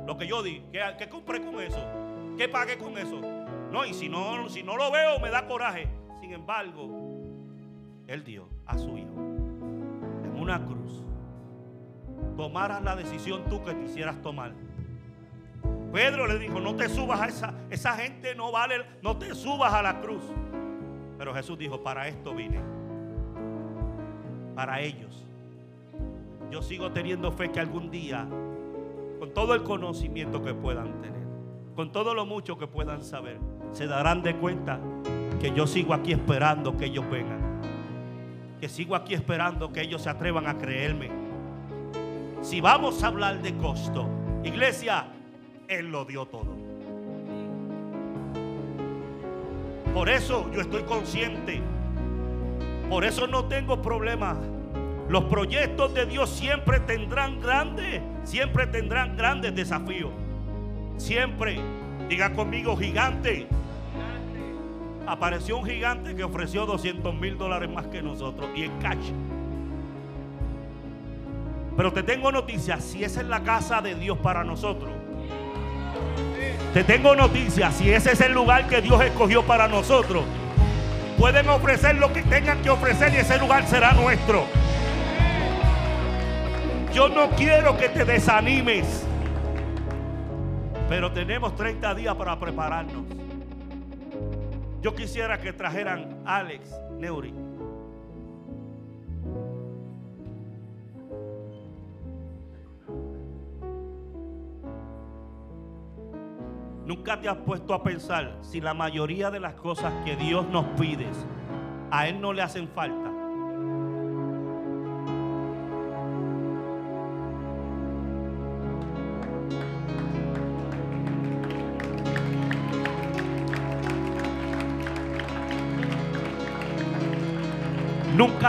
[0.06, 0.62] lo que yo di.
[0.72, 1.80] ¿Qué, compré con eso?
[2.38, 3.20] ¿Qué pagué con eso?
[3.72, 5.88] No, y si no, si no lo veo, me da coraje.
[6.28, 6.90] Sin embargo,
[8.06, 9.16] Él dio a su hijo
[10.26, 11.02] en una cruz.
[12.36, 14.52] Tomaras la decisión tú que quisieras tomar.
[15.94, 19.74] Pedro le dijo, no te subas a esa, esa gente no vale, no te subas
[19.74, 20.22] a la cruz.
[21.18, 22.60] Pero Jesús dijo, para esto vine.
[24.54, 25.26] Para ellos.
[26.52, 28.28] Yo sigo teniendo fe que algún día,
[29.18, 31.26] con todo el conocimiento que puedan tener,
[31.74, 33.40] con todo lo mucho que puedan saber,
[33.72, 34.78] se darán de cuenta
[35.40, 37.62] que yo sigo aquí esperando que ellos vengan.
[38.60, 41.10] Que sigo aquí esperando que ellos se atrevan a creerme.
[42.42, 44.08] Si vamos a hablar de costo,
[44.44, 45.06] iglesia,
[45.68, 46.56] él lo dio todo.
[49.94, 51.62] Por eso yo estoy consciente.
[52.90, 54.38] Por eso no tengo problema.
[55.10, 60.12] Los proyectos de Dios siempre tendrán grandes, siempre tendrán grandes desafíos.
[60.98, 61.60] Siempre,
[62.10, 63.48] diga conmigo, gigante.
[65.08, 69.12] Apareció un gigante que ofreció 200 mil dólares más que nosotros y en cash.
[71.78, 74.92] Pero te tengo noticias, si esa es la casa de Dios para nosotros,
[76.74, 80.26] te tengo noticias, si ese es el lugar que Dios escogió para nosotros,
[81.18, 84.44] pueden ofrecer lo que tengan que ofrecer y ese lugar será nuestro.
[86.94, 89.06] Yo no quiero que te desanimes,
[90.90, 93.17] pero tenemos 30 días para prepararnos.
[94.82, 97.34] Yo quisiera que trajeran Alex Neuri.
[106.86, 110.66] Nunca te has puesto a pensar si la mayoría de las cosas que Dios nos
[110.80, 111.08] pide
[111.92, 113.17] a Él no le hacen falta.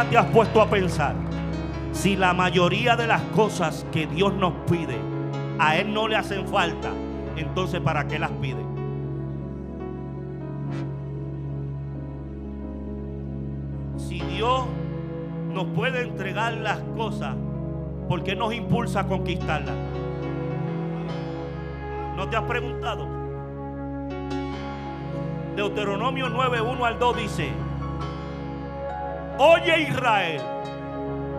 [0.07, 1.14] Te has puesto a pensar
[1.92, 4.96] si la mayoría de las cosas que Dios nos pide
[5.59, 6.90] a Él no le hacen falta
[7.36, 8.64] entonces ¿para qué las pide?
[13.96, 14.64] Si Dios
[15.53, 17.36] nos puede entregar las cosas,
[18.09, 19.74] ¿por qué nos impulsa a conquistarlas?
[22.16, 23.07] ¿No te has preguntado?
[25.57, 27.51] Deuteronomio 9, 1 al 2 dice,
[29.39, 30.41] Oye Israel,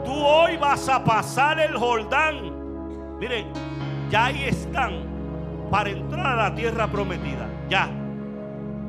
[0.05, 3.17] tú hoy vas a pasar el Jordán.
[3.19, 3.45] Mire,
[4.09, 5.03] ya ahí están
[5.69, 7.47] para entrar a la tierra prometida.
[7.69, 7.89] Ya.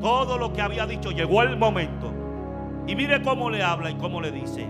[0.01, 2.13] Todo lo que había dicho llegó el momento.
[2.87, 4.67] Y mire cómo le habla y cómo le dice.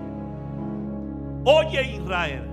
[1.45, 2.49] Oye Israel,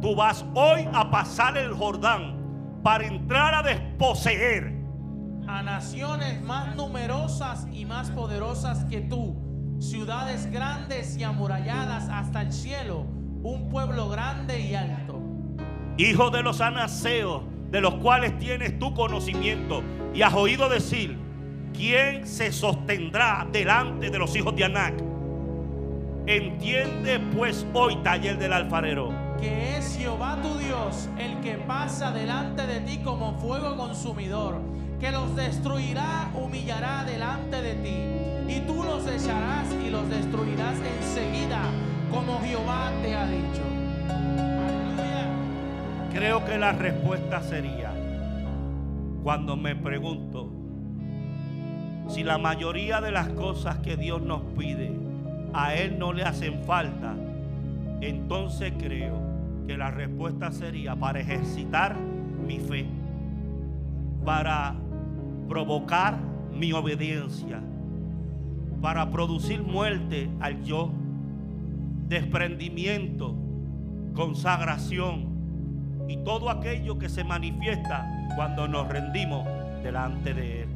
[0.00, 4.78] tú vas hoy a pasar el Jordán para entrar a desposeer
[5.48, 9.34] a naciones más numerosas y más poderosas que tú,
[9.78, 13.06] ciudades grandes y amuralladas hasta el cielo,
[13.42, 15.20] un pueblo grande y alto.
[15.96, 19.82] Hijo de los anaseos, de los cuales tienes tu conocimiento,
[20.14, 21.16] y has oído decir,
[21.72, 24.94] ¿quién se sostendrá delante de los hijos de Anac?
[26.26, 32.66] Entiende pues hoy, taller del alfarero, que es Jehová tu Dios el que pasa delante
[32.66, 34.60] de ti como fuego consumidor
[35.00, 38.17] que los destruirá, humillará delante de ti,
[38.48, 41.60] y tú los echarás y los destruirás enseguida,
[42.10, 43.62] como Jehová te ha dicho.
[46.12, 47.92] Creo que la respuesta sería,
[49.22, 50.50] cuando me pregunto,
[52.08, 54.90] si la mayoría de las cosas que Dios nos pide
[55.52, 57.14] a Él no le hacen falta,
[58.00, 59.20] entonces creo
[59.66, 62.86] que la respuesta sería para ejercitar mi fe,
[64.24, 64.74] para
[65.48, 66.18] provocar
[66.52, 67.60] mi obediencia,
[68.80, 70.90] para producir muerte al yo,
[72.08, 73.34] desprendimiento,
[74.14, 79.46] consagración y todo aquello que se manifiesta cuando nos rendimos
[79.82, 80.68] delante de Él.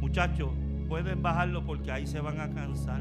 [0.00, 0.50] Muchachos,
[0.88, 3.00] pueden bajarlo porque ahí se van a cansar.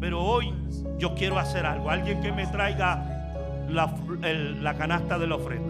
[0.00, 0.54] Pero hoy
[0.98, 1.90] yo quiero hacer algo.
[1.90, 3.94] Alguien que me traiga la,
[4.60, 5.69] la canasta de la ofrenda.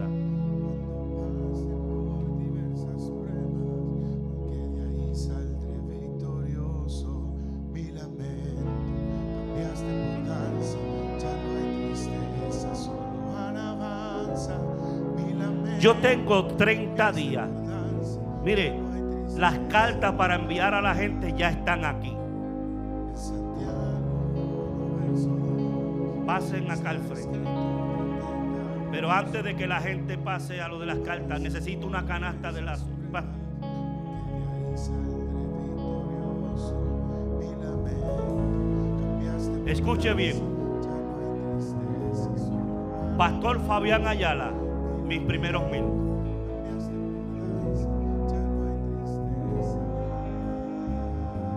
[15.81, 17.49] Yo tengo 30 días.
[18.45, 18.79] Mire,
[19.35, 22.15] las cartas para enviar a la gente ya están aquí.
[26.27, 27.39] Pasen acá al frente.
[28.91, 32.51] Pero antes de que la gente pase a lo de las cartas, necesito una canasta
[32.51, 32.85] de las...
[39.65, 40.37] Escuche bien.
[43.17, 44.60] Pastor Fabián Ayala
[45.11, 45.83] mis primeros mil.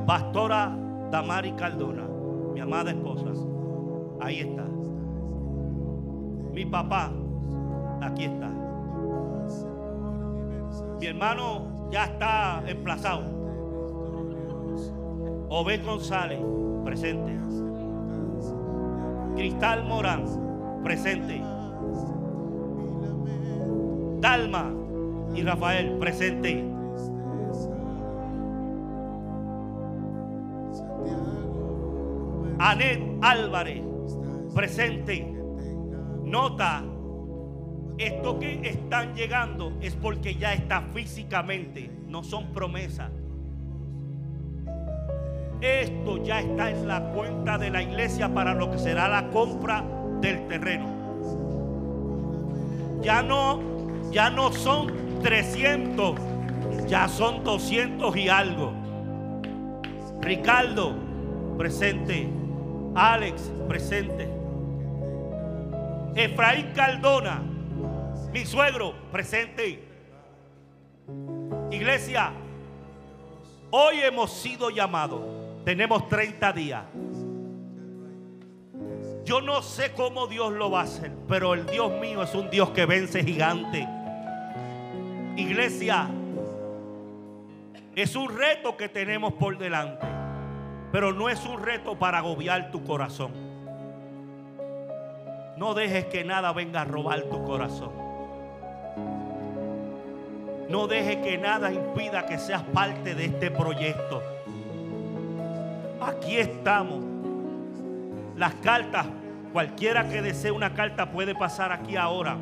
[0.06, 0.76] Pastora
[1.12, 2.02] Damari Caldona,
[2.52, 3.30] mi amada esposa,
[4.20, 4.64] ahí está.
[6.52, 7.12] Mi papá,
[8.02, 8.50] aquí está.
[10.98, 13.22] Mi hermano ya está emplazado.
[15.48, 16.40] Obed González,
[16.84, 17.38] presente.
[19.36, 20.24] Cristal Morán,
[20.82, 21.53] presente.
[24.24, 24.72] Dalma
[25.34, 26.64] y Rafael presente.
[32.58, 33.82] Anet Álvarez
[34.54, 35.30] presente.
[36.24, 36.84] Nota,
[37.98, 43.10] esto que están llegando es porque ya está físicamente, no son promesas.
[45.60, 49.84] Esto ya está en la cuenta de la iglesia para lo que será la compra
[50.22, 50.88] del terreno.
[53.02, 53.73] Ya no
[54.14, 56.14] ya no son 300,
[56.86, 58.72] ya son 200 y algo.
[60.20, 60.94] Ricardo,
[61.58, 62.28] presente.
[62.94, 64.28] Alex, presente.
[66.14, 67.42] Efraín Caldona,
[68.32, 69.82] mi suegro, presente.
[71.72, 72.32] Iglesia,
[73.72, 75.22] hoy hemos sido llamados.
[75.64, 76.84] Tenemos 30 días.
[79.24, 82.48] Yo no sé cómo Dios lo va a hacer, pero el Dios mío es un
[82.48, 83.88] Dios que vence gigante.
[85.36, 86.08] Iglesia,
[87.96, 90.06] es un reto que tenemos por delante,
[90.92, 93.32] pero no es un reto para agobiar tu corazón.
[95.56, 97.90] No dejes que nada venga a robar tu corazón.
[100.68, 104.22] No dejes que nada impida que seas parte de este proyecto.
[106.00, 107.04] Aquí estamos.
[108.36, 109.06] Las cartas,
[109.52, 112.36] cualquiera que desee una carta puede pasar aquí ahora.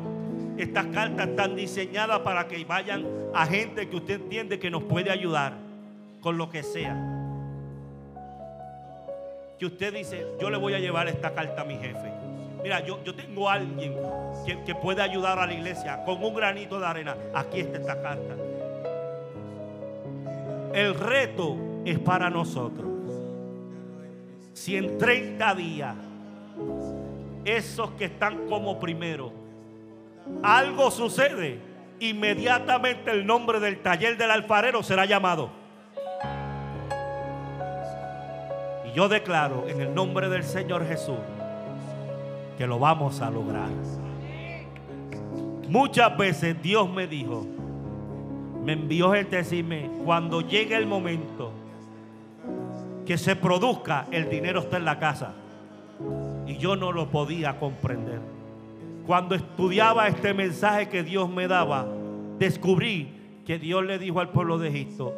[0.57, 5.09] Estas cartas están diseñadas para que vayan a gente que usted entiende que nos puede
[5.09, 5.53] ayudar
[6.21, 6.95] con lo que sea.
[9.57, 12.11] Que usted dice, yo le voy a llevar esta carta a mi jefe.
[12.61, 13.95] Mira, yo, yo tengo a alguien
[14.45, 17.15] que, que puede ayudar a la iglesia con un granito de arena.
[17.33, 18.35] Aquí está esta carta.
[20.73, 22.91] El reto es para nosotros.
[24.53, 25.95] si en 30 días
[27.43, 29.42] esos que están como primero,
[30.41, 31.59] algo sucede,
[31.99, 35.49] inmediatamente el nombre del taller del alfarero será llamado.
[38.85, 41.17] Y yo declaro en el nombre del Señor Jesús
[42.57, 43.69] que lo vamos a lograr.
[45.67, 47.45] Muchas veces Dios me dijo,
[48.63, 51.51] me envió gente a decirme, cuando llegue el momento
[53.05, 55.33] que se produzca, el dinero está en la casa.
[56.45, 58.42] Y yo no lo podía comprender.
[59.05, 61.85] Cuando estudiaba este mensaje que Dios me daba,
[62.39, 63.09] descubrí
[63.45, 65.13] que Dios le dijo al pueblo de Egipto,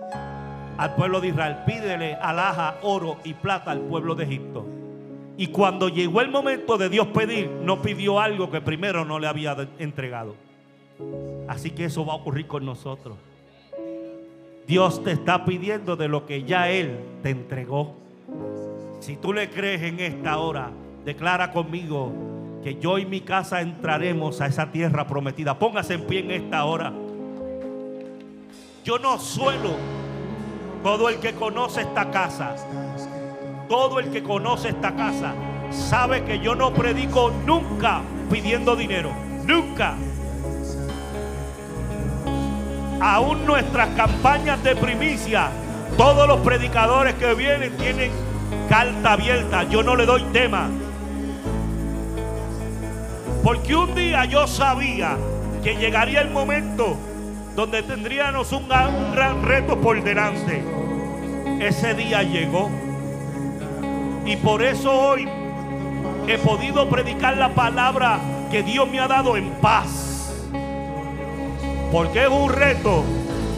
[0.77, 4.65] al pueblo de Israel, pídele alhaja, oro y plata al pueblo de Egipto.
[5.37, 9.27] Y cuando llegó el momento de Dios pedir, no pidió algo que primero no le
[9.27, 10.35] había entregado.
[11.47, 13.17] Así que eso va a ocurrir con nosotros.
[14.65, 17.95] Dios te está pidiendo de lo que ya Él te entregó.
[18.99, 20.71] Si tú le crees en esta hora,
[21.03, 22.34] declara conmigo
[22.65, 25.59] que yo y mi casa entraremos a esa tierra prometida.
[25.59, 26.91] Póngase en pie en esta hora.
[28.83, 29.75] Yo no suelo.
[30.81, 32.55] Todo el que conoce esta casa,
[33.69, 35.35] todo el que conoce esta casa,
[35.69, 38.01] sabe que yo no predico nunca
[38.31, 39.11] pidiendo dinero.
[39.45, 39.95] Nunca
[42.99, 45.51] aún nuestras campañas de primicia,
[45.97, 48.11] todos los predicadores que vienen tienen
[48.67, 49.69] carta abierta.
[49.69, 50.67] Yo no le doy tema.
[53.45, 55.17] Porque un día yo sabía
[55.63, 56.97] que llegaría el momento
[57.55, 60.63] donde tendríamos un, gran reto por delante.
[61.59, 62.71] Ese día llegó.
[64.25, 65.29] Y por eso hoy
[66.27, 68.19] he podido predicar la palabra
[68.49, 70.43] que Dios me ha dado en paz
[71.91, 73.03] porque es un reto.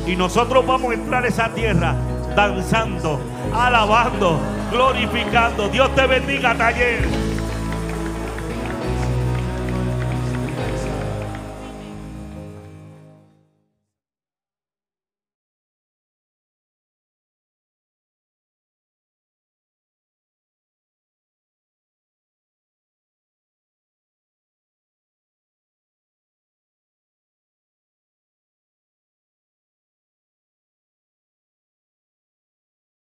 [0.05, 1.95] Y nosotros vamos a entrar a esa tierra
[2.35, 3.21] danzando,
[3.55, 4.37] alabando,
[4.69, 5.69] glorificando.
[5.69, 7.36] Dios te bendiga, taller.